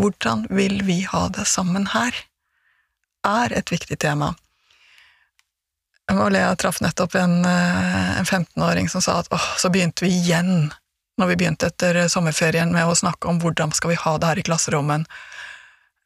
Hvordan 0.00 0.46
vil 0.50 0.80
vi 0.88 1.02
ha 1.10 1.26
det 1.28 1.44
sammen 1.48 1.90
her? 1.92 2.16
er 3.26 3.54
et 3.58 3.72
viktig 3.72 3.98
tema. 3.98 4.34
Jeg 6.06 6.58
traff 6.60 6.78
nettopp 6.80 7.16
en, 7.18 7.44
eh, 7.44 8.18
en 8.18 8.24
15-åring 8.24 8.88
som 8.88 9.02
sa 9.02 9.18
at 9.20 9.30
åh, 9.34 9.46
så 9.58 9.70
begynte 9.74 10.04
vi 10.04 10.12
igjen, 10.14 10.70
når 11.18 11.32
vi 11.32 11.36
begynte 11.36 11.66
etter 11.66 12.06
sommerferien, 12.08 12.70
med 12.72 12.86
å 12.86 12.94
snakke 12.94 13.26
om 13.26 13.40
hvordan 13.42 13.74
skal 13.74 13.90
vi 13.90 13.98
ha 13.98 14.16
det 14.18 14.26
her 14.30 14.38
i 14.38 14.46
klasserommet. 14.46 15.06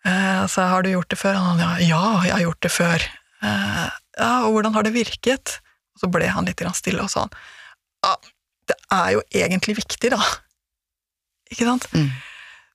Eh, 0.05 0.47
så 0.47 0.71
har 0.73 0.83
du 0.83 0.91
gjort 0.95 1.11
det 1.11 1.21
før? 1.21 1.35
Han 1.35 1.61
sa, 1.61 1.77
ja, 1.85 2.23
jeg 2.25 2.33
har 2.33 2.45
gjort 2.47 2.63
det 2.63 2.73
før. 2.73 3.09
Eh, 3.43 3.87
ja, 4.21 4.33
og 4.47 4.55
hvordan 4.55 4.77
har 4.77 4.87
det 4.87 4.95
virket? 4.97 5.59
Og 5.95 6.05
så 6.05 6.11
ble 6.13 6.29
han 6.31 6.49
litt 6.49 6.63
stille 6.77 7.05
og 7.05 7.13
sa 7.13 7.27
ja, 8.01 8.15
det 8.71 8.77
er 8.95 9.09
jo 9.17 9.23
egentlig 9.35 9.77
viktig, 9.81 10.13
da. 10.15 10.21
Ikke 11.51 11.67
sant? 11.67 11.89
Mm. 11.93 12.09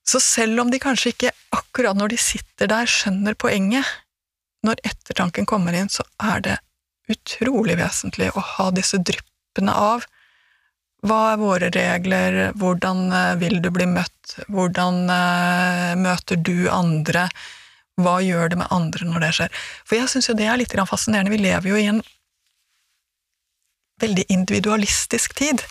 Så 0.05 0.21
selv 0.21 0.61
om 0.61 0.69
de 0.69 0.81
kanskje 0.81 1.15
ikke 1.15 1.31
akkurat 1.55 1.97
når 1.97 2.13
de 2.13 2.19
sitter 2.21 2.69
der 2.69 2.89
skjønner 2.89 3.33
poenget, 3.33 3.87
når 4.65 4.81
ettertanken 4.85 5.47
kommer 5.49 5.73
inn, 5.77 5.89
så 5.89 6.05
er 6.21 6.43
det 6.45 6.59
utrolig 7.09 7.77
vesentlig 7.79 8.31
å 8.33 8.43
ha 8.55 8.69
disse 8.73 8.99
dryppene 9.01 9.73
av 9.73 10.05
hva 11.05 11.19
er 11.31 11.41
våre 11.41 11.69
regler, 11.73 12.37
hvordan 12.57 13.03
eh, 13.13 13.33
vil 13.41 13.59
du 13.61 13.69
bli 13.73 13.85
møtt, 13.89 14.37
hvordan 14.49 15.03
uh, 15.05 15.91
møter 16.01 16.39
du 16.41 16.65
andre, 16.73 17.27
hva 18.01 18.17
gjør 18.23 18.51
det 18.51 18.59
med 18.59 18.71
andre 18.75 19.07
når 19.07 19.23
det 19.23 19.31
skjer? 19.37 19.63
For 19.87 19.99
jeg 19.99 20.11
syns 20.11 20.29
jo 20.29 20.35
det 20.37 20.49
er 20.49 20.59
litt 20.59 20.75
fascinerende, 20.75 21.31
vi 21.31 21.43
lever 21.43 21.69
jo 21.69 21.79
i 21.79 21.87
en 21.91 22.01
veldig 24.03 24.25
individualistisk 24.29 25.37
tid, 25.37 25.63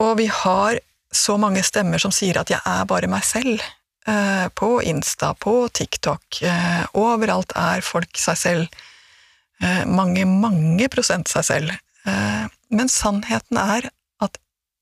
og 0.00 0.16
vi 0.20 0.28
har 0.30 0.78
så 1.10 1.34
mange 1.36 1.62
stemmer 1.66 1.98
som 1.98 2.12
sier 2.14 2.38
at 2.38 2.50
'jeg 2.50 2.60
er 2.64 2.84
bare 2.84 3.08
meg 3.10 3.22
selv'. 3.22 3.60
Eh, 4.06 4.48
på 4.48 4.82
Insta, 4.82 5.34
på 5.34 5.68
TikTok, 5.68 6.42
eh, 6.42 6.84
overalt 6.94 7.52
er 7.56 7.80
folk 7.84 8.16
seg 8.16 8.36
selv. 8.36 8.68
Eh, 9.60 9.84
mange, 9.84 10.24
mange 10.24 10.88
prosent 10.88 11.28
seg 11.28 11.44
selv. 11.44 11.78
Men 12.70 12.88
sannheten 12.88 13.58
er 13.60 13.90
at 14.24 14.38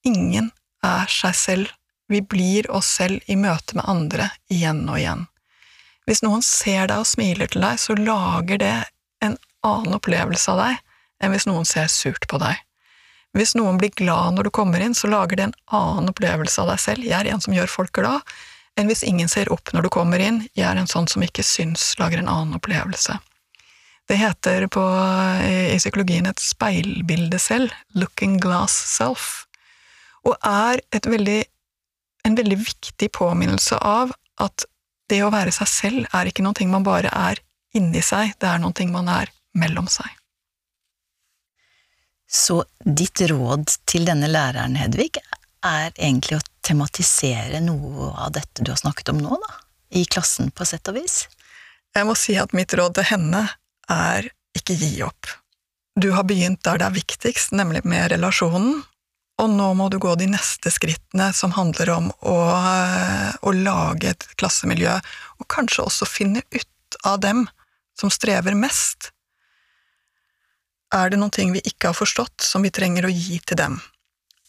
ingen 0.06 0.52
er 0.84 1.06
seg 1.10 1.34
selv. 1.34 1.72
Vi 2.08 2.20
blir 2.20 2.70
oss 2.70 2.86
selv 2.86 3.20
i 3.26 3.34
møte 3.34 3.74
med 3.74 3.88
andre 3.88 4.30
igjen 4.48 4.84
og 4.88 5.00
igjen. 5.00 5.26
Hvis 6.08 6.22
noen 6.24 6.40
ser 6.44 6.88
deg 6.88 7.02
og 7.02 7.08
smiler 7.08 7.50
til 7.52 7.60
deg, 7.66 7.76
så 7.76 7.92
lager 7.98 8.60
det 8.62 8.76
en 9.24 9.36
annen 9.66 9.98
opplevelse 9.98 10.54
av 10.54 10.62
deg 10.62 10.78
enn 11.20 11.34
hvis 11.34 11.48
noen 11.50 11.66
ser 11.68 11.90
surt 11.92 12.24
på 12.30 12.38
deg. 12.40 12.56
Hvis 13.36 13.52
noen 13.58 13.76
blir 13.80 13.92
glad 13.92 14.38
når 14.38 14.48
du 14.48 14.52
kommer 14.54 14.80
inn, 14.80 14.94
så 14.96 15.10
lager 15.10 15.36
det 15.36 15.48
en 15.48 15.58
annen 15.76 16.08
opplevelse 16.08 16.62
av 16.62 16.70
deg 16.72 16.80
selv, 16.80 17.04
jeg 17.04 17.18
er 17.18 17.28
en 17.28 17.42
som 17.44 17.52
gjør 17.52 17.68
folk 17.68 17.92
glad, 17.98 18.24
enn 18.78 18.88
hvis 18.88 19.04
ingen 19.04 19.28
ser 19.28 19.50
opp 19.52 19.74
når 19.74 19.84
du 19.84 19.90
kommer 19.92 20.22
inn, 20.22 20.44
jeg 20.56 20.64
er 20.70 20.80
en 20.80 20.88
sånn 20.88 21.10
som 21.10 21.24
ikke 21.26 21.44
syns, 21.44 21.90
lager 22.00 22.22
en 22.22 22.30
annen 22.30 22.56
opplevelse. 22.56 23.18
Det 24.08 24.16
heter 24.16 24.64
på, 24.72 24.82
i 25.44 25.76
psykologien 25.76 26.30
et 26.30 26.40
speilbilde 26.40 27.36
selv, 27.42 27.74
looking 27.92 28.38
glass 28.40 28.72
self, 28.94 29.44
og 30.24 30.38
er 30.46 30.80
veldig, 31.04 31.42
en 32.24 32.38
veldig 32.38 32.60
viktig 32.62 33.10
påminnelse 33.18 33.76
av 33.84 34.16
at 34.40 34.64
det 35.08 35.22
å 35.24 35.32
være 35.32 35.52
seg 35.54 35.70
selv 35.70 36.14
er 36.14 36.28
ikke 36.30 36.44
noe 36.44 36.68
man 36.70 36.86
bare 36.86 37.12
er 37.12 37.40
inni 37.76 38.02
seg, 38.04 38.34
det 38.40 38.48
er 38.48 38.60
noe 38.62 38.88
man 38.92 39.08
er 39.12 39.32
mellom 39.58 39.88
seg. 39.90 40.08
Så 42.28 42.60
ditt 42.84 43.22
råd 43.30 43.70
til 43.88 44.04
denne 44.04 44.28
læreren, 44.28 44.76
Hedvig, 44.76 45.16
er 45.64 45.90
egentlig 45.96 46.38
å 46.38 46.44
tematisere 46.62 47.62
noe 47.64 48.12
av 48.12 48.34
dette 48.36 48.64
du 48.64 48.70
har 48.70 48.80
snakket 48.80 49.14
om 49.14 49.22
nå, 49.22 49.38
da? 49.40 49.54
I 49.96 50.04
klassen, 50.04 50.50
på 50.52 50.66
sett 50.68 50.88
og 50.92 50.98
vis? 51.00 51.22
Jeg 51.96 52.04
må 52.04 52.12
si 52.18 52.36
at 52.36 52.52
mitt 52.52 52.74
råd 52.76 52.98
til 52.98 53.08
henne 53.08 53.46
er 53.88 54.28
ikke 54.56 54.76
gi 54.76 55.00
opp. 55.06 55.30
Du 55.98 56.10
har 56.12 56.28
begynt 56.28 56.60
der 56.66 56.78
det 56.78 56.86
er 56.90 56.98
viktigst, 56.98 57.54
nemlig 57.56 57.82
med 57.88 58.12
relasjonen. 58.12 58.82
Og 59.38 59.50
nå 59.54 59.68
må 59.78 59.86
du 59.90 59.98
gå 60.02 60.14
de 60.18 60.26
neste 60.30 60.70
skrittene 60.74 61.30
som 61.36 61.54
handler 61.54 61.92
om 61.94 62.08
å, 62.26 62.38
eh, 62.58 63.36
å 63.38 63.52
lage 63.54 64.10
et 64.10 64.26
klassemiljø, 64.40 64.96
og 65.38 65.48
kanskje 65.48 65.84
også 65.84 66.08
finne 66.10 66.42
ut 66.50 66.98
av 67.06 67.20
dem 67.22 67.46
som 67.98 68.10
strever 68.10 68.56
mest. 68.58 69.12
Er 70.94 71.10
det 71.10 71.20
noen 71.20 71.34
ting 71.34 71.52
vi 71.52 71.62
ikke 71.62 71.92
har 71.92 71.98
forstått, 71.98 72.40
som 72.42 72.62
vi 72.62 72.72
trenger 72.74 73.06
å 73.06 73.14
gi 73.14 73.38
til 73.46 73.60
dem? 73.60 73.80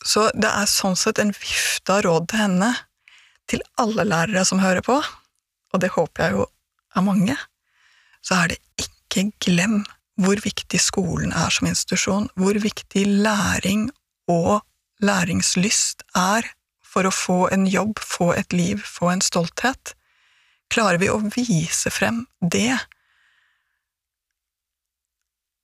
Så 0.06 0.30
det 0.34 0.50
er 0.50 0.66
sånn 0.66 0.98
sett 0.98 1.20
en 1.20 1.34
vifte 1.36 1.94
av 1.94 2.06
råd 2.08 2.30
til 2.32 2.40
henne, 2.40 2.72
til 3.50 3.62
alle 3.82 4.06
lærere 4.08 4.46
som 4.46 4.62
hører 4.64 4.82
på, 4.86 4.98
og 5.74 5.82
det 5.84 5.92
håper 5.94 6.24
jeg 6.24 6.38
jo 6.38 6.48
er 6.96 7.06
mange, 7.06 7.38
så 8.26 8.44
er 8.44 8.54
det 8.54 8.60
ikke 8.82 9.30
glem 9.44 9.84
hvor 10.20 10.40
viktig 10.44 10.80
skolen 10.82 11.34
er 11.36 11.52
som 11.54 11.68
institusjon, 11.70 12.30
hvor 12.40 12.58
viktig 12.60 13.06
læring 13.24 13.90
og 14.32 14.62
læringslyst 15.04 16.04
er 16.18 16.48
for 16.84 17.06
å 17.06 17.14
få 17.14 17.40
en 17.54 17.68
jobb, 17.70 18.00
få 18.02 18.34
et 18.34 18.54
liv, 18.54 18.82
få 18.86 19.14
en 19.14 19.24
stolthet. 19.24 19.94
Klarer 20.74 21.00
vi 21.02 21.10
å 21.10 21.20
vise 21.34 21.92
frem 21.94 22.26
det 22.42 22.78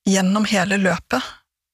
gjennom 0.05 0.45
hele 0.45 0.77
løpet, 0.77 1.21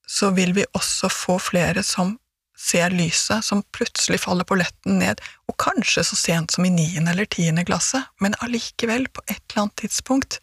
så 0.08 0.32
vil 0.36 0.54
vi 0.56 0.68
også 0.76 1.10
få 1.12 1.38
flere 1.40 1.84
som 1.84 2.18
ser 2.62 2.94
lyset, 2.94 3.44
som 3.44 3.64
plutselig 3.76 4.22
faller 4.24 4.48
på 4.48 4.58
letten 4.60 5.00
ned, 5.02 5.22
og 5.50 5.58
kanskje 5.60 6.04
så 6.06 6.18
sent 6.20 6.56
som 6.56 6.68
i 6.68 6.72
niende 6.74 7.12
eller 7.12 7.28
tiende 7.32 7.66
klasse, 7.68 8.04
men 8.22 8.38
allikevel, 8.46 9.08
på 9.10 9.24
et 9.28 9.42
eller 9.42 9.66
annet 9.66 9.82
tidspunkt, 9.82 10.40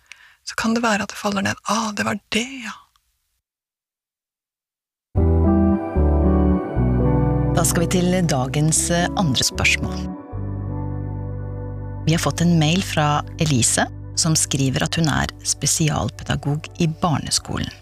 så 0.49 0.57
kan 0.59 0.75
det 0.75 0.83
være 0.85 1.05
at 1.05 1.13
det 1.13 1.21
faller 1.21 1.45
ned. 1.45 1.61
Ah, 1.69 1.93
det 1.93 2.07
var 2.09 2.19
det, 2.35 2.47
ja. 2.65 2.75
Da 7.59 7.65
skal 7.67 7.83
vi 7.83 7.87
til 7.91 8.13
dagens 8.31 8.85
eh, 8.95 9.09
andre 9.19 9.43
spørsmål. 9.43 10.05
Vi 12.07 12.13
har 12.15 12.21
fått 12.23 12.45
en 12.45 12.53
mail 12.61 12.85
fra 12.87 13.25
Elise, 13.43 13.89
som 14.15 14.37
skriver 14.39 14.85
at 14.87 14.95
hun 14.95 15.11
er 15.11 15.33
spesialpedagog 15.43 16.69
i 16.79 16.87
barneskolen. 17.03 17.73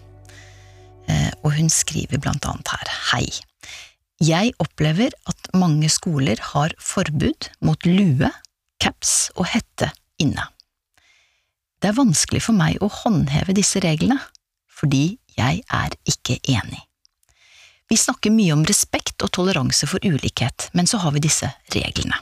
Eh, 1.05 1.29
og 1.43 1.53
hun 1.59 1.69
skriver 1.69 2.17
blant 2.17 2.49
annet 2.49 2.73
her 2.73 2.95
Hei. 3.11 3.29
Jeg 4.17 4.55
opplever 4.57 5.13
at 5.29 5.53
mange 5.53 5.93
skoler 5.93 6.41
har 6.55 6.73
forbud 6.81 7.51
mot 7.61 7.85
lue, 7.85 8.33
caps 8.81 9.29
og 9.35 9.45
hette 9.53 9.91
inne. 10.17 10.49
Det 11.77 11.93
er 11.93 12.01
vanskelig 12.01 12.47
for 12.49 12.57
meg 12.57 12.81
å 12.81 12.89
håndheve 13.03 13.53
disse 13.53 13.85
reglene, 13.85 14.17
fordi 14.73 15.19
jeg 15.37 15.61
er 15.69 16.01
ikke 16.09 16.41
enig. 16.49 16.86
Vi 17.87 17.97
snakker 17.97 18.33
mye 18.35 18.51
om 18.51 18.65
respekt 18.67 19.23
og 19.23 19.31
toleranse 19.35 19.87
for 19.87 20.03
ulikhet, 20.03 20.67
men 20.75 20.89
så 20.89 20.99
har 20.99 21.13
vi 21.15 21.23
disse 21.23 21.47
reglene. 21.71 22.19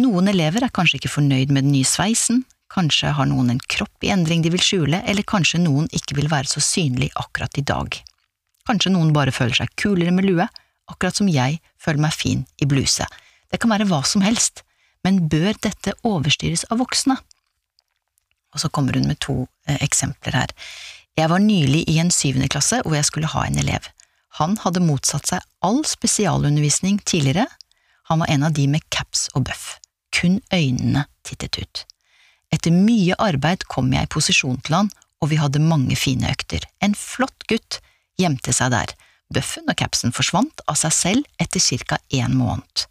Noen 0.00 0.30
elever 0.30 0.64
er 0.64 0.72
kanskje 0.72 1.00
ikke 1.00 1.16
fornøyd 1.16 1.50
med 1.50 1.66
den 1.66 1.74
nye 1.74 1.88
sveisen, 1.88 2.44
kanskje 2.72 3.10
har 3.16 3.26
noen 3.28 3.50
en 3.52 3.60
kropp 3.74 4.06
i 4.06 4.12
endring 4.14 4.44
de 4.44 4.52
vil 4.54 4.62
skjule, 4.62 5.02
eller 5.02 5.26
kanskje 5.28 5.60
noen 5.60 5.90
ikke 5.92 6.16
vil 6.16 6.30
være 6.32 6.48
så 6.48 6.62
synlig 6.64 7.10
akkurat 7.20 7.58
i 7.58 7.66
dag. 7.66 7.98
Kanskje 8.68 8.94
noen 8.94 9.10
bare 9.12 9.34
føler 9.34 9.58
seg 9.58 9.74
kulere 9.76 10.14
med 10.14 10.28
lue, 10.28 10.46
akkurat 10.88 11.18
som 11.18 11.28
jeg 11.28 11.58
føler 11.82 12.06
meg 12.06 12.14
fin 12.14 12.46
i 12.62 12.68
bluse. 12.70 13.04
Det 13.50 13.60
kan 13.60 13.74
være 13.74 13.88
hva 13.90 14.00
som 14.06 14.24
helst, 14.24 14.62
men 15.04 15.26
bør 15.28 15.58
dette 15.66 15.96
overstyres 16.06 16.64
av 16.70 16.80
voksne? 16.80 17.18
Og 18.54 18.62
så 18.62 18.70
kommer 18.70 18.96
hun 18.96 19.08
med 19.10 19.18
to 19.24 19.42
eh, 19.66 19.80
eksempler 19.82 20.36
her. 20.36 20.54
Jeg 21.18 21.28
var 21.28 21.42
nylig 21.42 21.82
i 21.90 21.98
en 22.00 22.12
syvende 22.14 22.48
klasse 22.52 22.80
hvor 22.84 22.96
jeg 22.96 23.08
skulle 23.08 23.30
ha 23.34 23.44
en 23.48 23.58
elev. 23.60 23.90
Han 24.40 24.56
hadde 24.62 24.84
motsatt 24.84 25.28
seg 25.28 25.44
all 25.64 25.82
spesialundervisning 25.84 27.00
tidligere, 27.04 27.46
han 28.08 28.22
var 28.22 28.30
en 28.32 28.46
av 28.48 28.52
de 28.56 28.66
med 28.68 28.84
caps 28.90 29.28
og 29.36 29.46
bøff, 29.48 29.76
kun 30.12 30.40
øynene 30.52 31.06
tittet 31.24 31.58
ut. 31.60 31.84
Etter 32.52 32.74
mye 32.74 33.16
arbeid 33.22 33.64
kom 33.72 33.92
jeg 33.94 34.08
i 34.08 34.12
posisjon 34.12 34.60
til 34.64 34.76
han, 34.76 34.90
og 35.22 35.30
vi 35.30 35.38
hadde 35.40 35.62
mange 35.62 35.96
fine 35.96 36.28
økter. 36.32 36.64
En 36.82 36.96
flott 36.98 37.46
gutt 37.48 37.78
gjemte 38.20 38.52
seg 38.52 38.72
der, 38.74 38.92
bøffen 39.32 39.70
og 39.70 39.78
capsen 39.80 40.12
forsvant 40.12 40.64
av 40.68 40.76
seg 40.80 40.96
selv 40.96 41.40
etter 41.40 41.62
ca. 41.86 41.98
en 42.10 42.36
måned. 42.36 42.86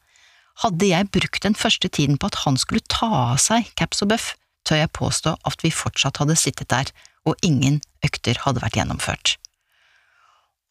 Hadde 0.61 0.89
jeg 0.89 1.09
brukt 1.13 1.43
den 1.43 1.57
første 1.57 1.89
tiden 1.89 2.17
på 2.17 2.29
at 2.31 2.41
han 2.45 2.57
skulle 2.57 2.85
ta 2.87 3.09
av 3.33 3.37
seg 3.41 3.69
caps 3.75 4.01
og 4.05 4.13
bøff, 4.13 4.33
tør 4.65 4.83
jeg 4.83 4.93
påstå 4.93 5.35
at 5.45 5.63
vi 5.65 5.73
fortsatt 5.73 6.21
hadde 6.21 6.37
sittet 6.37 6.69
der, 6.69 6.89
og 7.25 7.37
ingen 7.45 7.81
økter 8.05 8.37
hadde 8.45 8.61
vært 8.63 8.77
gjennomført. 8.77 9.37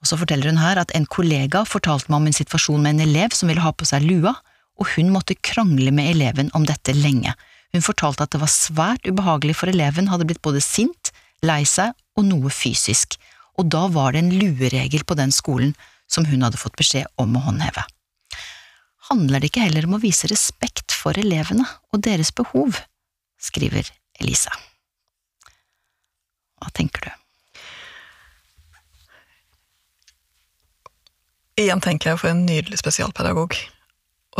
Og 0.01 0.09
så 0.09 0.17
forteller 0.21 0.49
hun 0.49 0.61
her 0.63 0.81
at 0.81 0.93
en 0.97 1.07
kollega 1.09 1.63
fortalte 1.69 2.09
meg 2.09 2.23
om 2.23 2.29
en 2.31 2.37
situasjon 2.37 2.81
med 2.81 2.97
en 2.97 3.05
elev 3.09 3.37
som 3.37 3.51
ville 3.51 3.65
ha 3.65 3.73
på 3.73 3.89
seg 3.89 4.07
lua, 4.07 4.35
og 4.81 4.95
hun 4.95 5.13
måtte 5.13 5.37
krangle 5.45 5.93
med 5.93 6.15
eleven 6.15 6.49
om 6.57 6.65
dette 6.69 6.95
lenge. 6.97 7.35
Hun 7.75 7.85
fortalte 7.85 8.25
at 8.25 8.33
det 8.33 8.41
var 8.41 8.51
svært 8.53 9.07
ubehagelig 9.07 9.59
for 9.61 9.71
eleven 9.71 10.09
hadde 10.11 10.27
blitt 10.31 10.43
både 10.43 10.63
sint, 10.65 11.13
lei 11.45 11.63
seg 11.69 11.93
og 12.17 12.27
noe 12.27 12.53
fysisk, 12.53 13.19
og 13.61 13.69
da 13.73 13.87
var 13.93 14.15
det 14.15 14.25
en 14.25 14.33
lueregel 14.33 15.05
på 15.05 15.17
den 15.19 15.33
skolen 15.35 15.75
som 16.11 16.27
hun 16.27 16.43
hadde 16.47 16.61
fått 16.61 16.79
beskjed 16.81 17.07
om 17.21 17.37
å 17.37 17.45
håndheve. 17.45 17.85
Handler 19.11 19.43
det 19.43 19.51
ikke 19.51 19.67
heller 19.67 19.87
om 19.87 19.99
å 19.99 20.03
vise 20.03 20.31
respekt 20.31 20.95
for 20.97 21.19
elevene 21.21 21.67
og 21.93 22.03
deres 22.07 22.33
behov, 22.33 22.81
skriver 23.41 23.93
Elisa. 24.21 24.53
Hva 26.61 26.73
tenker 26.77 27.09
du? 27.09 27.20
Igjen 31.61 31.83
tenker 31.85 32.13
jeg 32.13 32.21
for 32.23 32.33
en 32.33 32.47
nydelig 32.47 32.79
spesialpedagog. 32.81 33.57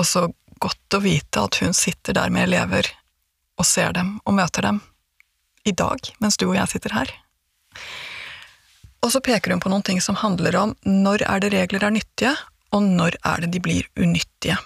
Og 0.01 0.07
så 0.09 0.29
godt 0.61 0.97
å 0.97 1.03
vite 1.05 1.43
at 1.43 1.59
hun 1.61 1.75
sitter 1.77 2.17
der 2.17 2.33
med 2.33 2.49
elever 2.49 2.89
og 3.61 3.67
ser 3.69 3.93
dem 3.97 4.15
og 4.25 4.37
møter 4.39 4.65
dem 4.65 4.81
i 5.69 5.75
dag, 5.77 6.01
mens 6.23 6.41
du 6.41 6.47
og 6.49 6.57
jeg 6.57 6.73
sitter 6.73 6.95
her. 6.97 7.13
Og 9.05 9.13
så 9.13 9.21
peker 9.25 9.53
hun 9.53 9.61
på 9.61 9.73
noen 9.73 9.85
ting 9.85 10.01
som 10.05 10.17
handler 10.21 10.57
om 10.57 10.75
når 10.85 11.27
er 11.29 11.45
det 11.45 11.53
regler 11.53 11.85
er 11.85 11.95
nyttige, 11.97 12.33
og 12.73 12.85
når 12.87 13.17
er 13.27 13.45
det 13.45 13.53
de 13.57 13.63
blir 13.65 13.89
unyttige. 14.01 14.57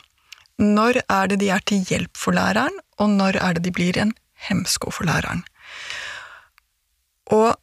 Når 0.62 1.01
er 1.11 1.31
det 1.31 1.40
de 1.43 1.51
er 1.51 1.62
til 1.67 1.83
hjelp 1.88 2.14
for 2.19 2.37
læreren, 2.37 2.75
og 3.03 3.11
når 3.11 3.40
er 3.43 3.57
det 3.57 3.64
de 3.67 3.75
blir 3.75 3.99
en 3.99 4.14
hemsko 4.47 4.93
for 4.95 5.09
læreren. 5.09 5.43
Og 7.35 7.55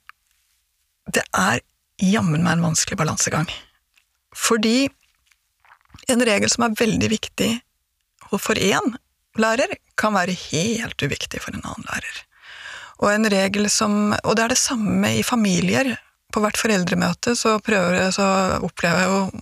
det 1.12 1.24
er 1.32 1.62
jammen 2.02 2.44
meg 2.44 2.58
en 2.58 2.72
vanskelig 2.72 3.00
balansegang. 3.00 3.48
Fordi 4.42 4.90
en 6.12 6.26
regel 6.26 6.50
som 6.52 6.66
er 6.66 6.78
veldig 6.80 7.12
viktig 7.12 7.52
for 8.32 8.58
én 8.58 8.94
lærer, 9.40 9.76
kan 10.00 10.16
være 10.16 10.36
helt 10.50 11.04
uviktig 11.04 11.42
for 11.44 11.54
en 11.54 11.64
annen 11.64 11.88
lærer. 11.90 12.22
Og 13.02 13.10
en 13.12 13.28
regel 13.34 13.70
som 13.70 14.14
Og 14.24 14.36
det 14.36 14.44
er 14.44 14.54
det 14.54 14.62
samme 14.62 15.10
i 15.18 15.24
familier. 15.24 15.96
På 16.32 16.40
hvert 16.40 16.58
foreldremøte 16.58 17.36
så, 17.36 17.58
prøver, 17.60 18.12
så 18.16 18.26
opplever 18.64 19.02
jeg 19.02 19.10
jo 19.10 19.42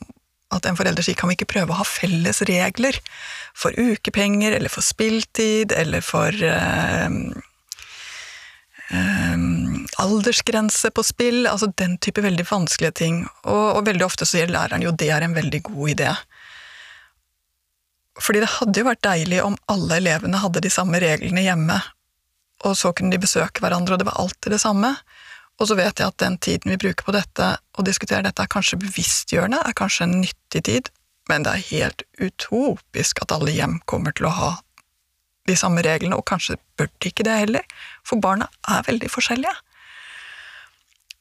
at 0.49 0.65
en 0.65 0.77
forelder 0.79 1.05
sier 1.05 1.17
kan 1.17 1.29
vi 1.29 1.35
ikke 1.37 1.51
prøve 1.51 1.75
å 1.75 1.77
ha 1.77 1.85
felles 1.85 2.41
regler 2.49 2.97
for 3.53 3.75
ukepenger, 3.77 4.55
eller 4.57 4.73
for 4.73 4.81
spilltid, 4.81 5.75
eller 5.77 6.01
for 6.01 6.33
eh, 6.33 7.13
Um, 8.89 9.58
aldersgrense 9.99 10.91
på 10.95 11.03
spill, 11.05 11.43
altså 11.47 11.69
den 11.79 11.97
type 12.01 12.23
veldig 12.23 12.45
vanskelige 12.49 12.95
ting. 13.01 13.21
Og, 13.43 13.77
og, 13.77 13.85
veldig 13.87 14.05
ofte 14.07 14.27
så 14.27 14.37
sier 14.37 14.51
læreren 14.51 14.83
jo 14.85 14.95
det 14.95 15.09
er 15.13 15.25
en 15.25 15.35
veldig 15.37 15.61
god 15.67 15.93
idé. 15.95 16.13
Fordi 18.19 18.43
det 18.43 18.51
hadde 18.57 18.81
jo 18.81 18.89
vært 18.89 19.05
deilig 19.05 19.41
om 19.43 19.55
alle 19.71 19.99
elevene 20.01 20.41
hadde 20.41 20.63
de 20.63 20.71
samme 20.73 20.99
reglene 20.99 21.43
hjemme, 21.45 21.79
og 22.67 22.75
så 22.75 22.91
kunne 22.91 23.13
de 23.13 23.21
besøke 23.23 23.63
hverandre, 23.63 23.95
og 23.95 24.01
det 24.01 24.09
var 24.09 24.19
alltid 24.19 24.51
det 24.51 24.61
samme. 24.63 24.91
Og 25.59 25.69
så 25.69 25.75
vet 25.79 25.99
jeg 25.99 26.11
at 26.11 26.19
den 26.19 26.35
tiden 26.39 26.73
vi 26.73 26.79
bruker 26.79 27.07
på 27.07 27.15
dette, 27.15 27.53
og 27.77 27.87
diskuterer 27.87 28.25
dette, 28.27 28.43
er 28.43 28.51
kanskje 28.51 28.79
bevisstgjørende, 28.81 29.61
er 29.63 29.77
kanskje 29.79 30.07
en 30.07 30.17
nyttig 30.23 30.63
tid, 30.67 30.91
men 31.31 31.45
det 31.45 31.53
er 31.53 31.69
helt 31.69 32.03
utopisk 32.19 33.23
at 33.23 33.31
alle 33.35 33.53
hjem 33.55 33.79
kommer 33.87 34.15
til 34.15 34.27
å 34.27 34.35
ha 34.35 34.51
de 35.47 35.55
samme 35.57 35.83
reglene, 35.85 36.17
og 36.19 36.27
kanskje 36.27 36.59
bør 36.77 36.91
de 36.99 37.11
ikke 37.11 37.25
det 37.27 37.39
heller, 37.41 37.79
for 38.07 38.21
barna 38.23 38.49
er 38.67 38.85
veldig 38.87 39.09
forskjellige. 39.11 39.55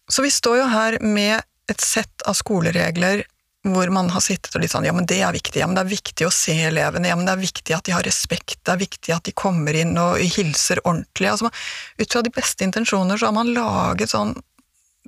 Så 0.08 0.24
vi 0.24 0.30
står 0.32 0.62
jo 0.62 0.68
her 0.72 0.98
med 1.04 1.42
et 1.68 1.84
sett 1.84 2.24
av 2.28 2.36
skoleregler 2.38 3.26
hvor 3.68 3.90
man 3.92 4.08
har 4.14 4.22
sittet 4.22 4.54
og 4.54 4.62
litt 4.62 4.72
sånn 4.72 4.86
ja, 4.86 4.94
men 4.96 5.06
det 5.08 5.18
er 5.24 5.34
viktig, 5.34 5.60
ja, 5.60 5.66
men 5.68 5.76
det 5.76 5.82
er 5.82 5.90
viktig 5.90 6.26
å 6.28 6.32
se 6.32 6.54
elevene, 6.68 7.10
ja, 7.10 7.16
men 7.18 7.26
det 7.26 7.34
er 7.34 7.42
viktig 7.42 7.74
at 7.76 7.84
de 7.88 7.94
har 7.96 8.06
respekt, 8.06 8.60
det 8.64 8.74
er 8.74 8.80
viktig 8.80 9.14
at 9.14 9.26
de 9.26 9.34
kommer 9.36 9.76
inn 9.76 9.98
og 10.00 10.20
hilser 10.36 10.80
ordentlig. 10.84 11.32
Altså, 11.32 11.50
ut 11.98 12.14
fra 12.14 12.22
de 12.24 12.32
beste 12.32 12.64
intensjoner 12.64 13.18
så 13.18 13.28
har 13.28 13.36
man 13.36 13.52
laget 13.52 14.14
sånn 14.14 14.36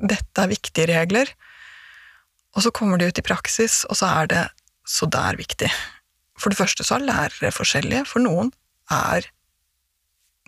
dette 0.00 0.42
er 0.42 0.50
viktige 0.50 0.88
regler, 0.90 1.30
og 2.56 2.64
så 2.64 2.72
kommer 2.74 2.98
de 2.98 3.08
ut 3.10 3.20
i 3.20 3.24
praksis, 3.24 3.84
og 3.88 3.98
så 4.00 4.10
er 4.20 4.30
det 4.32 4.44
så 4.88 5.06
det 5.06 5.20
er 5.20 5.38
viktig. 5.38 5.68
For 6.40 6.50
det 6.50 6.58
første 6.58 6.86
så 6.86 6.96
er 6.96 7.06
lærere 7.06 7.52
forskjellige, 7.54 8.06
for 8.10 8.24
noen 8.24 8.50
er 8.90 9.28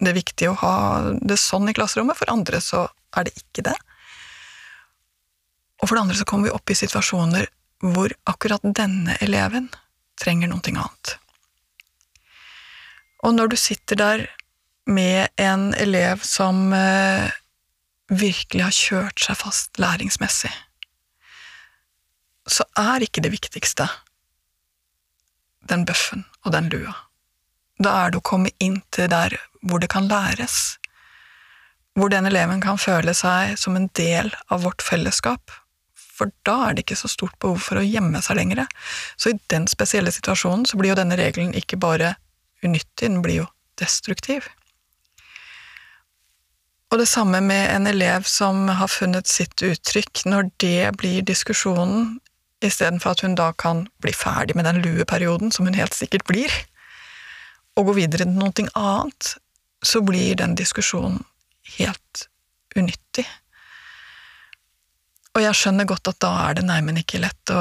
det 0.03 0.15
viktig 0.17 0.49
å 0.51 0.59
ha 0.65 0.77
det 1.21 1.39
sånn 1.39 1.71
i 1.71 1.77
klasserommet, 1.77 2.19
for 2.19 2.33
andre 2.33 2.59
så 2.65 2.87
er 3.15 3.29
det 3.29 3.37
ikke 3.39 3.69
det. 3.69 3.77
Og 5.83 5.89
for 5.89 5.97
det 5.97 6.05
andre 6.05 6.19
så 6.19 6.27
kommer 6.29 6.49
vi 6.49 6.55
opp 6.55 6.71
i 6.71 6.79
situasjoner 6.79 7.49
hvor 7.83 8.15
akkurat 8.31 8.63
denne 8.63 9.17
eleven 9.25 9.67
trenger 10.23 10.51
noe 10.51 10.63
annet. 10.71 11.17
Og 13.23 13.35
når 13.35 13.53
du 13.53 13.57
sitter 13.59 13.99
der 13.99 14.27
med 14.87 15.29
en 15.39 15.73
elev 15.79 16.23
som 16.27 16.73
eh, 16.75 17.31
virkelig 18.11 18.65
har 18.65 18.79
kjørt 18.79 19.27
seg 19.27 19.39
fast 19.39 19.79
læringsmessig, 19.83 20.51
så 22.51 22.67
er 22.79 23.05
ikke 23.07 23.23
det 23.23 23.35
viktigste 23.35 23.87
den 25.71 25.85
bøffen 25.87 26.25
og 26.43 26.55
den 26.55 26.69
lua. 26.73 26.95
Da 27.83 27.95
er 28.03 28.13
det 28.13 28.19
å 28.19 28.27
komme 28.27 28.51
inn 28.63 28.81
til 28.95 29.11
der 29.11 29.37
hvor 29.63 29.83
det 29.83 29.93
kan 29.95 30.09
læres, 30.11 30.77
hvor 31.95 32.11
den 32.11 32.27
eleven 32.27 32.63
kan 32.63 32.81
føle 32.81 33.15
seg 33.15 33.55
som 33.61 33.77
en 33.79 33.89
del 33.99 34.33
av 34.51 34.65
vårt 34.67 34.83
fellesskap, 34.83 35.53
for 36.23 36.31
da 36.47 36.69
er 36.69 36.77
det 36.77 36.87
ikke 36.87 37.01
så 37.03 37.11
stort 37.11 37.35
behov 37.43 37.59
for 37.67 37.81
å 37.81 37.87
gjemme 37.87 38.23
seg 38.23 38.39
lenger. 38.39 38.65
Så 39.19 39.33
i 39.33 39.39
den 39.51 39.67
spesielle 39.71 40.15
situasjonen 40.15 40.67
så 40.69 40.79
blir 40.79 40.93
jo 40.93 40.99
denne 41.01 41.19
regelen 41.19 41.55
ikke 41.59 41.81
bare 41.83 42.15
unyttig, 42.63 43.09
den 43.09 43.23
blir 43.25 43.43
jo 43.43 43.47
destruktiv. 43.81 44.47
Og 46.93 47.01
det 47.01 47.09
samme 47.09 47.41
med 47.41 47.71
en 47.73 47.89
elev 47.89 48.27
som 48.29 48.69
har 48.69 48.91
funnet 48.93 49.31
sitt 49.31 49.65
uttrykk, 49.65 50.27
når 50.29 50.51
det 50.63 50.93
blir 51.01 51.25
diskusjonen, 51.27 52.19
istedenfor 52.63 53.17
at 53.17 53.23
hun 53.25 53.35
da 53.35 53.49
kan 53.59 53.87
bli 54.05 54.13
ferdig 54.15 54.55
med 54.55 54.69
den 54.69 54.83
lueperioden, 54.85 55.51
som 55.51 55.67
hun 55.67 55.75
helt 55.75 55.97
sikkert 55.97 56.29
blir, 56.29 56.53
og 57.75 57.89
gå 57.89 57.97
videre 57.97 58.29
til 58.29 58.37
noe 58.37 58.69
annet, 58.77 59.35
så 59.83 60.05
blir 60.05 60.37
den 60.39 60.55
diskusjonen 60.55 61.25
helt 61.79 62.27
unyttig. 62.77 63.27
Og 65.33 65.41
jeg 65.41 65.57
skjønner 65.57 65.89
godt 65.89 66.11
at 66.11 66.19
da 66.21 66.33
er 66.47 66.59
det 66.59 66.67
neimen 66.69 66.99
ikke 67.01 67.23
lett 67.23 67.53
å, 67.53 67.61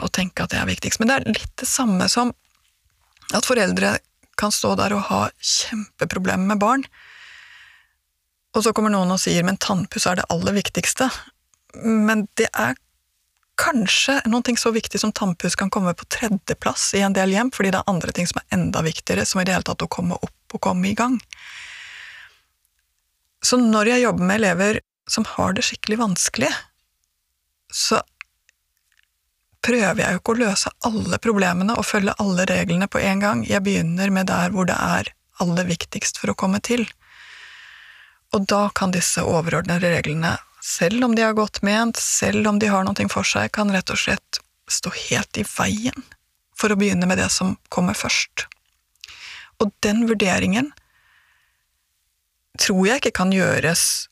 å 0.00 0.08
tenke 0.12 0.44
at 0.44 0.54
det 0.54 0.60
er 0.60 0.70
viktigst, 0.70 1.00
men 1.00 1.10
det 1.10 1.18
er 1.18 1.32
litt 1.34 1.52
det 1.60 1.68
samme 1.68 2.08
som 2.08 2.32
at 3.36 3.46
foreldre 3.46 3.98
kan 4.40 4.52
stå 4.54 4.72
der 4.80 4.94
og 4.96 5.04
ha 5.10 5.22
kjempeproblemer 5.36 6.54
med 6.54 6.62
barn, 6.62 6.86
og 8.56 8.64
så 8.64 8.72
kommer 8.74 8.90
noen 8.92 9.12
og 9.14 9.20
sier 9.22 9.44
men 9.46 9.60
tannpuss 9.62 10.08
er 10.10 10.18
det 10.18 10.30
aller 10.32 10.56
viktigste. 10.56 11.06
Men 11.84 12.24
det 12.40 12.48
er 12.50 12.74
kanskje 13.60 14.16
noen 14.30 14.42
ting 14.46 14.58
så 14.58 14.72
viktig 14.74 14.98
som 15.02 15.12
tannpuss 15.14 15.54
kan 15.60 15.70
komme 15.70 15.92
på 15.94 16.08
tredjeplass 16.10 16.88
i 16.98 17.04
en 17.06 17.14
del 17.14 17.34
hjem, 17.34 17.52
fordi 17.54 17.74
det 17.74 17.82
er 17.82 17.92
andre 17.92 18.14
ting 18.16 18.26
som 18.26 18.40
er 18.40 18.56
enda 18.56 18.82
viktigere, 18.82 19.26
som 19.28 19.42
i 19.42 19.46
det 19.46 19.54
hele 19.54 19.68
tatt 19.68 19.84
å 19.84 19.90
komme 19.92 20.18
opp 20.18 20.56
og 20.56 20.62
komme 20.64 20.90
i 20.90 20.96
gang. 20.98 21.20
Så 23.44 23.60
når 23.60 23.92
jeg 23.92 24.04
jobber 24.06 24.26
med 24.26 24.40
elever 24.40 24.80
som 25.10 25.26
har 25.36 25.54
det 25.54 25.64
skikkelig 25.68 26.00
vanskelig, 26.00 26.50
så 27.70 28.00
prøver 29.64 30.02
jeg 30.02 30.14
jo 30.14 30.20
ikke 30.20 30.34
å 30.34 30.40
løse 30.40 30.72
alle 30.88 31.18
problemene 31.22 31.76
og 31.76 31.86
følge 31.86 32.16
alle 32.22 32.46
reglene 32.48 32.88
på 32.90 33.00
en 33.04 33.22
gang. 33.22 33.42
Jeg 33.46 33.64
begynner 33.66 34.12
med 34.14 34.30
der 34.30 34.54
hvor 34.54 34.68
det 34.68 34.76
er 34.76 35.12
aller 35.40 35.68
viktigst 35.68 36.20
for 36.20 36.32
å 36.32 36.38
komme 36.38 36.60
til. 36.64 36.86
Og 38.34 38.46
da 38.50 38.68
kan 38.74 38.94
disse 38.94 39.22
overordnede 39.26 39.90
reglene, 39.90 40.36
selv 40.62 41.04
om 41.06 41.16
de 41.16 41.24
har 41.24 41.36
godt 41.36 41.62
ment, 41.66 41.98
selv 42.00 42.46
om 42.48 42.60
de 42.60 42.68
har 42.70 42.84
noe 42.86 43.08
for 43.12 43.26
seg, 43.26 43.50
kan 43.56 43.72
rett 43.72 43.90
og 43.90 44.00
slett 44.00 44.40
stå 44.70 44.92
helt 45.08 45.40
i 45.40 45.46
veien 45.46 46.04
for 46.56 46.72
å 46.72 46.78
begynne 46.78 47.08
med 47.08 47.18
det 47.18 47.30
som 47.32 47.56
kommer 47.72 47.96
først. 47.96 48.46
Og 49.60 49.72
den 49.84 50.06
vurderingen 50.08 50.70
tror 52.60 52.86
jeg 52.86 53.00
ikke 53.00 53.16
kan 53.22 53.32
gjøres 53.32 54.10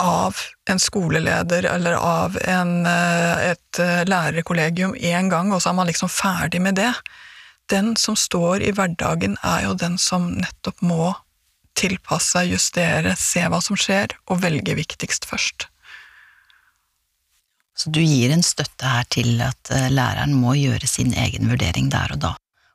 av 0.00 0.36
en 0.70 0.78
skoleleder 0.78 1.64
eller 1.64 1.92
av 1.92 2.38
en, 2.44 2.86
eh, 2.86 3.50
et 3.50 3.78
eh, 3.78 4.04
lærerkollegium 4.08 4.94
én 4.94 5.28
gang, 5.30 5.52
og 5.52 5.62
så 5.62 5.70
er 5.70 5.78
man 5.80 5.86
liksom 5.86 6.08
ferdig 6.08 6.60
med 6.60 6.74
det. 6.74 6.92
Den 7.68 7.96
som 7.96 8.16
står 8.16 8.62
i 8.62 8.72
hverdagen, 8.72 9.36
er 9.42 9.66
jo 9.66 9.74
den 9.74 9.98
som 9.98 10.32
nettopp 10.32 10.80
må 10.80 11.14
tilpasse, 11.78 12.32
seg, 12.32 12.52
justere, 12.52 13.16
se 13.16 13.44
hva 13.48 13.60
som 13.64 13.76
skjer, 13.76 14.16
og 14.28 14.42
velge 14.42 14.74
viktigst 14.76 15.28
først. 15.28 15.68
Så 17.76 17.90
du 17.90 18.00
gir 18.00 18.32
en 18.32 18.44
støtte 18.44 18.86
her 18.86 19.04
til 19.12 19.40
at 19.44 19.72
eh, 19.72 19.90
læreren 19.92 20.34
må 20.36 20.56
gjøre 20.58 20.88
sin 20.88 21.12
egen 21.12 21.50
vurdering 21.50 21.90
der 21.92 22.16
og 22.16 22.22
da, 22.24 22.32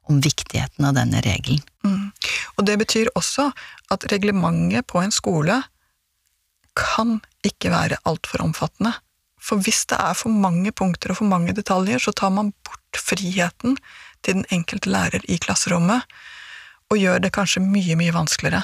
om 0.09 0.21
viktigheten 0.21 0.85
av 0.85 0.97
denne 0.97 1.21
regelen? 1.25 1.61
Mm. 1.85 2.11
Og 2.57 2.65
det 2.67 2.77
betyr 2.81 3.11
også 3.15 3.51
at 3.93 4.07
reglementet 4.11 4.87
på 4.89 5.01
en 5.01 5.13
skole 5.13 5.61
kan 6.77 7.19
ikke 7.47 7.71
være 7.73 7.99
altfor 8.07 8.45
omfattende. 8.45 8.93
For 9.41 9.61
hvis 9.63 9.85
det 9.89 9.97
er 9.99 10.17
for 10.17 10.33
mange 10.33 10.73
punkter 10.75 11.13
og 11.13 11.21
for 11.21 11.29
mange 11.29 11.55
detaljer, 11.57 12.01
så 12.03 12.13
tar 12.13 12.33
man 12.33 12.53
bort 12.65 12.99
friheten 12.99 13.77
til 14.25 14.39
den 14.39 14.47
enkelte 14.53 14.91
lærer 14.91 15.23
i 15.29 15.37
klasserommet, 15.41 16.05
og 16.87 16.99
gjør 17.01 17.19
det 17.23 17.33
kanskje 17.35 17.63
mye, 17.63 17.97
mye 17.99 18.15
vanskeligere 18.15 18.63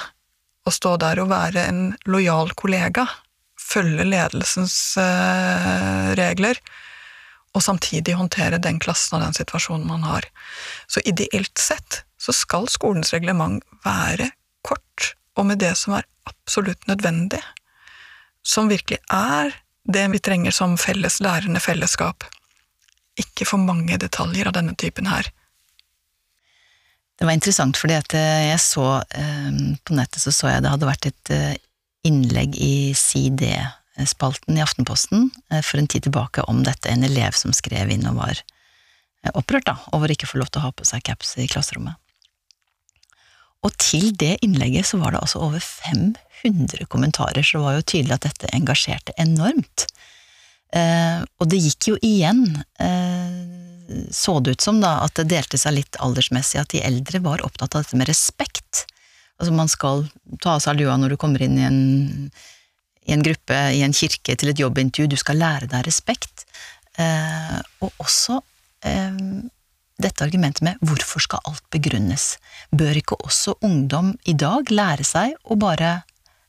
å 0.64 0.72
stå 0.72 0.96
der 1.00 1.20
og 1.22 1.30
være 1.32 1.66
en 1.68 1.82
lojal 2.08 2.52
kollega, 2.56 3.06
følge 3.60 4.06
ledelsens 4.08 4.76
uh, 5.00 6.12
regler, 6.18 6.60
og 7.54 7.62
samtidig 7.62 8.16
håndtere 8.18 8.58
den 8.58 8.80
klassen 8.82 9.18
og 9.18 9.26
den 9.26 9.36
situasjonen 9.36 9.86
man 9.86 10.06
har. 10.08 10.26
Så 10.90 11.04
ideelt 11.06 11.60
sett 11.60 12.02
så 12.18 12.34
skal 12.34 12.66
skolens 12.72 13.12
reglement 13.14 13.62
være 13.84 14.30
kort, 14.66 15.12
og 15.36 15.50
med 15.50 15.60
det 15.62 15.74
som 15.78 15.98
er 15.98 16.08
absolutt 16.28 16.88
nødvendig 16.90 17.42
som 18.44 18.68
virkelig 18.68 19.00
er 19.12 19.54
det 19.84 20.04
vi 20.12 20.20
trenger 20.22 20.54
som 20.54 20.76
felles 20.80 21.20
lærende 21.24 21.60
fellesskap. 21.60 22.24
Ikke 23.20 23.46
for 23.48 23.60
mange 23.60 23.98
detaljer 24.00 24.48
av 24.48 24.56
denne 24.56 24.74
typen 24.80 25.08
her. 25.08 25.28
Det 27.14 27.28
var 27.28 27.36
interessant, 27.36 27.78
fordi 27.78 27.94
at 27.94 28.14
eh, 28.18 28.48
jeg 28.50 28.60
så 28.64 28.88
eh, 29.14 29.50
på 29.86 29.94
nettet 29.94 30.22
så 30.24 30.32
så 30.34 30.50
jeg 30.50 30.64
det 30.64 30.72
hadde 30.72 30.88
vært 30.88 31.08
et 31.10 31.32
eh, 31.34 31.54
innlegg 32.04 32.56
i 32.58 32.92
CD-spalten 32.98 34.58
i 34.58 34.64
Aftenposten 34.64 35.30
for 35.62 35.80
en 35.80 35.88
tid 35.88 36.04
tilbake 36.04 36.44
om 36.50 36.64
dette, 36.66 36.90
en 36.90 37.06
elev 37.06 37.36
som 37.38 37.54
skrev 37.56 37.94
inn 37.94 38.04
og 38.10 38.18
var 38.18 38.42
opprørt 39.32 39.70
da, 39.70 39.78
over 39.96 40.12
ikke 40.12 40.28
å 40.28 40.32
få 40.34 40.42
lov 40.42 40.50
til 40.52 40.60
å 40.60 40.66
ha 40.66 40.74
på 40.76 40.84
seg 40.84 41.06
caps 41.06 41.32
i 41.40 41.46
klasserommet. 41.48 41.96
Og 43.64 43.72
til 43.80 44.10
det 44.20 44.36
innlegget 44.44 44.90
så 44.90 45.00
var 45.00 45.14
det 45.14 45.22
altså 45.24 45.40
over 45.46 45.62
500 45.62 46.86
kommentarer, 46.92 47.42
så 47.42 47.58
det 47.58 47.64
var 47.64 47.78
jo 47.78 47.86
tydelig 47.92 48.16
at 48.18 48.26
dette 48.28 48.52
engasjerte 48.56 49.14
enormt. 49.20 49.86
Eh, 50.74 51.20
og 51.40 51.48
det 51.50 51.62
gikk 51.62 51.92
jo 51.92 51.98
igjen, 52.04 52.42
eh, 52.82 54.02
så 54.12 54.38
det 54.40 54.56
ut 54.56 54.64
som 54.64 54.80
da, 54.82 54.98
at 55.04 55.14
det 55.20 55.30
delte 55.32 55.60
seg 55.60 55.78
litt 55.78 56.00
aldersmessig, 56.02 56.60
at 56.60 56.74
de 56.74 56.82
eldre 56.84 57.22
var 57.24 57.44
opptatt 57.46 57.76
av 57.76 57.84
dette 57.84 58.00
med 58.00 58.10
respekt. 58.10 58.84
Altså 59.38 59.54
man 59.54 59.70
skal 59.70 60.04
ta 60.42 60.56
av 60.56 60.64
seg 60.64 60.78
lua 60.78 60.96
når 60.98 61.14
du 61.14 61.20
kommer 61.20 61.42
inn 61.42 61.56
i 61.58 61.66
en, 61.66 61.80
i 63.06 63.16
en 63.16 63.24
gruppe, 63.24 63.56
i 63.74 63.82
en 63.86 63.96
kirke, 63.96 64.36
til 64.36 64.52
et 64.52 64.60
jobbintervju, 64.60 65.10
du 65.10 65.18
skal 65.20 65.40
lære 65.40 65.70
deg 65.72 65.86
respekt. 65.88 66.46
Eh, 67.00 67.58
og 67.82 68.04
også 68.04 68.40
eh, 68.86 69.22
dette 70.00 70.24
argumentet 70.26 70.64
med 70.66 70.80
hvorfor 70.82 71.22
skal 71.22 71.42
alt 71.48 71.64
begrunnes? 71.74 72.34
Bør 72.74 72.98
ikke 72.98 73.18
også 73.22 73.56
ungdom 73.62 74.14
i 74.26 74.34
dag 74.38 74.70
lære 74.72 75.06
seg 75.06 75.36
å 75.44 75.56
bare 75.60 75.92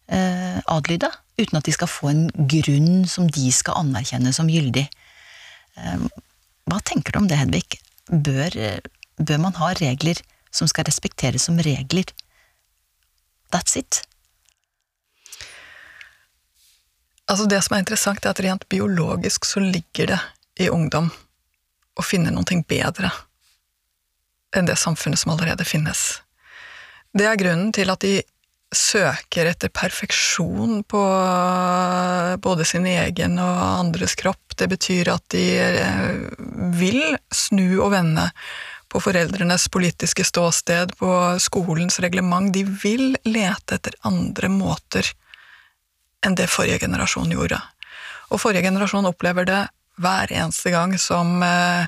eh, 0.09 0.59
adlyde, 0.71 1.11
uten 1.37 1.59
at 1.59 1.67
de 1.67 1.75
skal 1.75 1.91
få 1.91 2.11
en 2.11 2.25
grunn 2.33 3.05
som 3.09 3.29
de 3.29 3.51
skal 3.53 3.83
anerkjenne 3.83 4.33
som 4.33 4.49
gyldig? 4.49 4.87
Eh, 5.77 6.07
hva 6.65 6.81
tenker 6.81 7.13
du 7.13 7.21
om 7.21 7.29
det, 7.29 7.37
Hedvig? 7.37 7.77
Bør, 8.09 8.57
bør 9.21 9.39
man 9.41 9.57
ha 9.59 9.71
regler 9.77 10.19
som 10.53 10.69
skal 10.69 10.87
respekteres 10.89 11.45
som 11.45 11.61
regler? 11.61 12.09
That's 13.53 13.77
it. 13.77 14.01
Altså 17.29 17.45
Det 17.49 17.61
som 17.65 17.75
er 17.75 17.81
interessant, 17.81 18.25
er 18.25 18.33
at 18.33 18.41
rent 18.45 18.67
biologisk 18.69 19.45
så 19.49 19.61
ligger 19.61 20.13
det 20.13 20.19
i 20.65 20.69
ungdom 20.69 21.09
å 21.95 22.03
finne 22.05 22.33
noe 22.33 22.61
bedre 22.67 23.09
enn 24.55 24.69
det 24.69 24.77
samfunnet 24.79 25.21
som 25.21 25.33
allerede 25.35 25.67
finnes. 25.67 26.21
Det 27.15 27.27
er 27.27 27.39
grunnen 27.39 27.71
til 27.75 27.91
at 27.91 28.03
de 28.03 28.19
søker 28.75 29.47
etter 29.47 29.71
perfeksjon 29.71 30.81
på 30.89 31.01
både 32.43 32.65
sin 32.67 32.87
egen 32.89 33.37
og 33.39 33.61
andres 33.79 34.17
kropp. 34.19 34.55
Det 34.57 34.67
betyr 34.71 35.11
at 35.13 35.23
de 35.31 35.45
eh, 35.61 36.15
vil 36.75 37.15
snu 37.33 37.79
og 37.83 37.93
vende 37.95 38.27
på 38.91 39.01
foreldrenes 39.03 39.67
politiske 39.71 40.23
ståsted, 40.27 40.93
på 40.99 41.11
skolens 41.43 41.99
reglement. 42.03 42.53
De 42.53 42.63
vil 42.63 43.15
lete 43.27 43.79
etter 43.79 43.95
andre 44.07 44.51
måter 44.51 45.07
enn 46.25 46.37
det 46.37 46.49
forrige 46.51 46.81
generasjon 46.85 47.33
gjorde. 47.33 47.59
Og 48.31 48.41
forrige 48.41 48.65
generasjon 48.65 49.07
opplever 49.07 49.47
det 49.47 49.61
hver 50.01 50.31
eneste 50.33 50.71
gang 50.73 50.95
som 50.99 51.43
eh, 51.45 51.87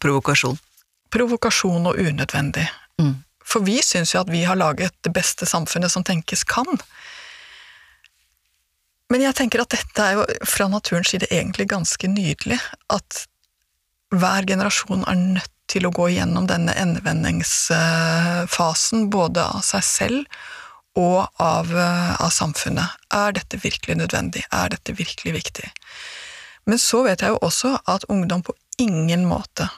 Provokasjon. 0.00 0.56
Provokasjon 1.12 1.86
og 1.90 1.98
unødvendig. 2.00 2.64
Mm. 3.00 3.16
For 3.44 3.60
vi 3.66 3.82
syns 3.84 4.14
jo 4.14 4.20
at 4.22 4.30
vi 4.32 4.44
har 4.48 4.56
laget 4.56 4.94
det 5.04 5.12
beste 5.12 5.44
samfunnet 5.48 5.92
som 5.92 6.04
tenkes 6.06 6.44
kan. 6.48 6.80
Men 9.12 9.20
jeg 9.26 9.36
tenker 9.36 9.60
at 9.60 9.74
dette 9.74 10.00
er 10.00 10.12
jo 10.16 10.24
fra 10.48 10.68
naturens 10.72 11.10
side 11.12 11.28
egentlig 11.28 11.68
ganske 11.72 12.06
nydelig. 12.08 12.60
At 12.88 13.26
hver 14.12 14.44
generasjon 14.48 15.04
er 15.08 15.16
nødt 15.20 15.52
til 15.72 15.86
å 15.88 15.94
gå 15.94 16.04
igjennom 16.12 16.46
denne 16.48 16.72
endevendingsfasen, 16.80 19.10
både 19.12 19.40
av 19.44 19.62
seg 19.64 19.82
selv 19.84 20.26
og 21.00 21.28
av, 21.40 21.66
eh, 21.72 22.20
av 22.20 22.30
samfunnet. 22.30 22.88
Er 23.12 23.32
dette 23.32 23.56
virkelig 23.56 23.96
nødvendig? 23.96 24.44
Er 24.52 24.68
dette 24.68 24.92
virkelig 24.92 25.32
viktig? 25.32 25.70
Men 26.66 26.78
så 26.78 27.02
vet 27.04 27.20
jeg 27.20 27.28
jo 27.32 27.38
også 27.42 27.78
at 27.88 28.04
ungdom 28.08 28.42
på 28.42 28.52
ingen 28.78 29.26
måte 29.26 29.68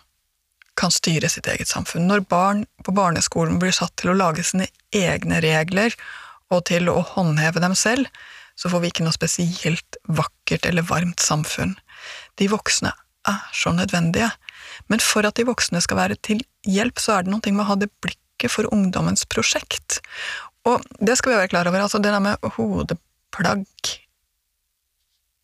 kan 0.79 0.93
styre 0.95 1.31
sitt 1.31 1.49
eget 1.51 1.71
samfunn. 1.71 2.09
Når 2.11 2.25
barn 2.31 2.65
på 2.85 2.95
barneskolen 2.95 3.61
blir 3.63 3.75
satt 3.75 3.95
til 4.01 4.13
å 4.13 4.19
lage 4.19 4.45
sine 4.47 4.69
egne 4.95 5.41
regler 5.45 5.95
og 6.53 6.67
til 6.71 6.91
å 6.93 7.01
håndheve 7.15 7.63
dem 7.63 7.77
selv, 7.79 8.09
så 8.55 8.71
får 8.71 8.83
vi 8.83 8.91
ikke 8.93 9.07
noe 9.07 9.17
spesielt 9.17 9.99
vakkert 10.07 10.67
eller 10.69 10.87
varmt 10.87 11.23
samfunn. 11.23 11.75
De 12.39 12.49
voksne 12.51 12.93
er 13.29 13.41
så 13.57 13.73
nødvendige, 13.75 14.31
men 14.91 15.03
for 15.03 15.27
at 15.27 15.39
de 15.39 15.47
voksne 15.49 15.81
skal 15.83 15.99
være 15.99 16.19
til 16.23 16.43
hjelp, 16.69 17.01
så 17.01 17.17
er 17.17 17.25
det 17.25 17.35
noe 17.35 17.55
med 17.55 17.65
å 17.65 17.71
ha 17.73 17.79
det 17.81 17.91
blikket 18.05 18.53
for 18.53 18.69
ungdommens 18.75 19.25
prosjekt. 19.31 20.01
Og 20.69 20.85
det 21.01 21.17
skal 21.19 21.35
vi 21.35 21.41
være 21.41 21.53
klar 21.53 21.71
over, 21.71 21.85
altså 21.85 22.01
det 22.03 22.13
der 22.13 22.23
med 22.25 22.55
hodeplagg 22.57 23.67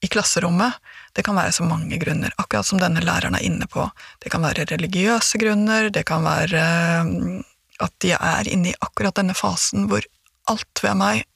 i 0.01 0.09
klasserommet, 0.09 0.79
det 1.13 1.25
kan 1.27 1.37
være 1.37 1.53
så 1.53 1.67
mange 1.69 1.99
grunner, 2.01 2.33
akkurat 2.41 2.67
som 2.67 2.81
denne 2.81 3.03
læreren 3.05 3.37
er 3.37 3.45
inne 3.45 3.67
på. 3.69 3.85
Det 4.23 4.33
kan 4.33 4.45
være 4.45 4.69
religiøse 4.71 5.41
grunner, 5.43 5.91
det 5.93 6.07
kan 6.09 6.25
være 6.25 6.63
mm, 7.09 7.43
at 7.85 7.93
de 8.05 8.15
er 8.17 8.49
inne 8.49 8.73
i 8.73 8.79
akkurat 8.81 9.19
denne 9.19 9.37
fasen 9.37 9.89
hvor 9.91 10.07
alt 10.51 10.83
ved 10.85 10.97
meg 11.01 11.27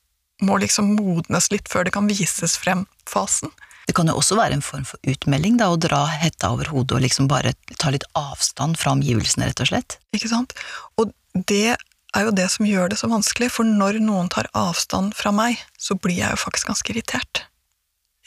må 0.45 0.57
liksom 0.61 0.95
modnes 0.97 1.51
litt 1.53 1.69
før 1.71 1.87
det 1.87 1.95
kan 1.95 2.09
vises 2.11 2.57
frem-fasen. 2.61 3.53
Det 3.85 3.93
kan 3.97 4.09
jo 4.09 4.17
også 4.17 4.39
være 4.39 4.57
en 4.57 4.65
form 4.65 4.85
for 4.89 5.01
utmelding, 5.05 5.59
da, 5.61 5.69
å 5.69 5.81
dra 5.81 6.07
hetta 6.09 6.55
over 6.55 6.71
hodet 6.73 6.97
og 6.97 7.05
liksom 7.05 7.29
bare 7.29 7.53
ta 7.77 7.93
litt 7.93 8.07
avstand 8.17 8.79
fra 8.81 8.95
omgivelsene, 8.97 9.51
rett 9.51 9.61
og 9.61 9.69
slett. 9.69 9.99
Ikke 10.17 10.31
sant? 10.33 10.57
Og 10.97 11.13
det 11.35 11.77
er 11.77 12.25
jo 12.25 12.33
det 12.33 12.49
som 12.53 12.67
gjør 12.69 12.93
det 12.93 13.01
så 13.01 13.11
vanskelig, 13.13 13.51
for 13.53 13.69
når 13.69 14.01
noen 14.01 14.31
tar 14.33 14.49
avstand 14.57 15.13
fra 15.19 15.35
meg, 15.37 15.61
så 15.77 15.99
blir 15.99 16.17
jeg 16.23 16.33
jo 16.33 16.41
faktisk 16.47 16.73
ganske 16.73 16.95
irritert. 16.95 17.45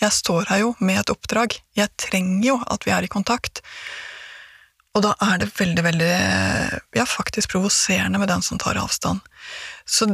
Jeg 0.02 0.14
står 0.14 0.50
her 0.52 0.62
jo 0.62 0.74
med 0.80 1.02
et 1.02 1.14
oppdrag, 1.14 1.58
jeg 1.78 1.94
trenger 1.98 2.52
jo 2.52 2.58
at 2.70 2.86
vi 2.86 2.94
er 2.94 3.06
i 3.06 3.12
kontakt. 3.12 3.64
Og 4.98 5.04
da 5.06 5.14
er 5.22 5.42
det 5.42 5.52
veldig, 5.58 5.84
veldig 5.86 6.12
ja, 6.98 7.06
faktisk 7.06 7.54
provoserende 7.54 8.22
med 8.22 8.30
den 8.32 8.44
som 8.46 8.62
tar 8.62 8.80
avstand. 8.82 9.22
Så 9.86 10.08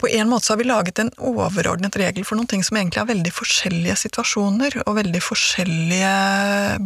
på 0.00 0.08
en 0.08 0.28
måte 0.28 0.46
så 0.46 0.52
har 0.52 0.58
vi 0.58 0.64
laget 0.64 0.98
en 0.98 1.12
overordnet 1.20 1.96
regel 2.00 2.24
for 2.24 2.38
noen 2.38 2.48
ting 2.48 2.64
som 2.64 2.76
egentlig 2.76 3.02
er 3.02 3.10
veldig 3.10 3.32
forskjellige 3.36 3.96
situasjoner, 4.06 4.78
og 4.86 4.96
veldig 4.96 5.20
forskjellige 5.24 6.12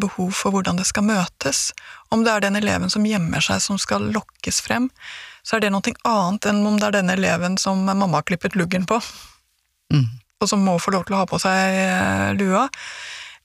behov 0.02 0.34
for 0.34 0.54
hvordan 0.54 0.78
det 0.80 0.88
skal 0.90 1.06
møtes. 1.06 1.70
Om 2.14 2.26
det 2.26 2.34
er 2.34 2.46
den 2.46 2.58
eleven 2.60 2.92
som 2.92 3.06
gjemmer 3.06 3.42
seg 3.44 3.62
som 3.62 3.78
skal 3.80 4.10
lokkes 4.14 4.60
frem, 4.66 4.90
så 5.46 5.56
er 5.56 5.66
det 5.66 5.72
noe 5.74 5.94
annet 6.10 6.50
enn 6.50 6.62
om 6.66 6.78
det 6.78 6.90
er 6.90 6.98
den 6.98 7.14
eleven 7.14 7.58
som 7.62 7.84
mamma 7.86 8.18
har 8.18 8.26
klippet 8.26 8.58
luggen 8.58 8.86
på, 8.90 8.98
mm. 9.94 10.06
Og 10.40 10.50
som 10.50 10.64
må 10.64 10.76
få 10.82 10.92
lov 10.94 11.06
til 11.06 11.16
å 11.16 11.22
ha 11.22 11.28
på 11.28 11.40
seg 11.40 11.78
eh, 11.80 12.32
lua. 12.38 12.66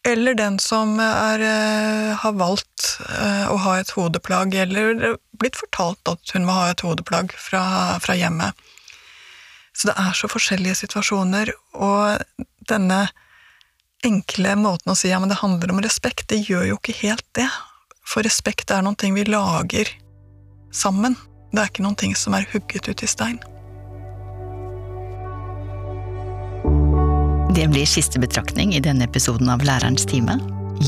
Eller 0.07 0.33
den 0.33 0.57
som 0.59 0.95
er, 0.99 1.43
eh, 1.45 2.11
har 2.17 2.37
valgt 2.37 2.87
eh, 3.05 3.45
å 3.51 3.57
ha 3.65 3.77
et 3.79 3.93
hodeplagg, 3.93 4.55
eller 4.63 5.17
blitt 5.37 5.59
fortalt 5.59 6.01
at 6.09 6.33
hun 6.33 6.47
må 6.47 6.57
ha 6.57 6.71
et 6.71 6.83
hodeplagg 6.85 7.35
fra, 7.37 7.63
fra 8.01 8.17
hjemmet. 8.17 8.57
Så 9.77 9.91
det 9.91 9.97
er 10.01 10.17
så 10.17 10.29
forskjellige 10.29 10.81
situasjoner, 10.81 11.53
og 11.77 12.47
denne 12.69 13.05
enkle 14.05 14.55
måten 14.57 14.91
å 14.91 14.97
si 14.97 15.11
ja, 15.11 15.21
men 15.21 15.29
det 15.29 15.39
handler 15.43 15.71
om 15.71 15.83
respekt, 15.85 16.27
det 16.33 16.41
gjør 16.49 16.71
jo 16.73 16.79
ikke 16.81 16.97
helt 17.03 17.27
det. 17.37 17.47
For 18.01 18.25
respekt 18.25 18.73
er 18.73 18.83
noen 18.83 18.97
ting 18.99 19.13
vi 19.15 19.27
lager 19.29 19.89
sammen. 20.73 21.15
Det 21.53 21.61
er 21.61 21.71
ikke 21.71 21.85
noen 21.85 21.99
ting 21.99 22.17
som 22.17 22.35
er 22.35 22.49
hugget 22.51 22.89
ut 22.89 23.05
i 23.05 23.09
stein. 23.09 23.39
Det 27.55 27.67
blir 27.67 27.85
siste 27.85 28.19
betraktning 28.19 28.75
i 28.75 28.79
denne 28.79 29.03
episoden 29.03 29.49
av 29.51 29.63
Lærerens 29.67 30.05
time. 30.07 30.37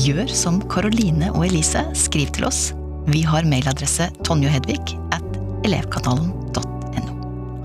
Gjør 0.00 0.30
som 0.32 0.62
Karoline 0.72 1.28
og 1.34 1.44
Elise. 1.50 1.82
Skriv 1.92 2.30
til 2.32 2.46
oss. 2.48 2.70
Vi 3.12 3.20
har 3.20 3.44
mailadresse 3.44 4.06
tonjohedvig 4.24 4.78
at 5.12 5.36
elevkanalen.no. 5.68 7.18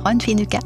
Ha 0.03 0.11
en 0.11 0.19
fin 0.25 0.43
uke! 0.43 0.59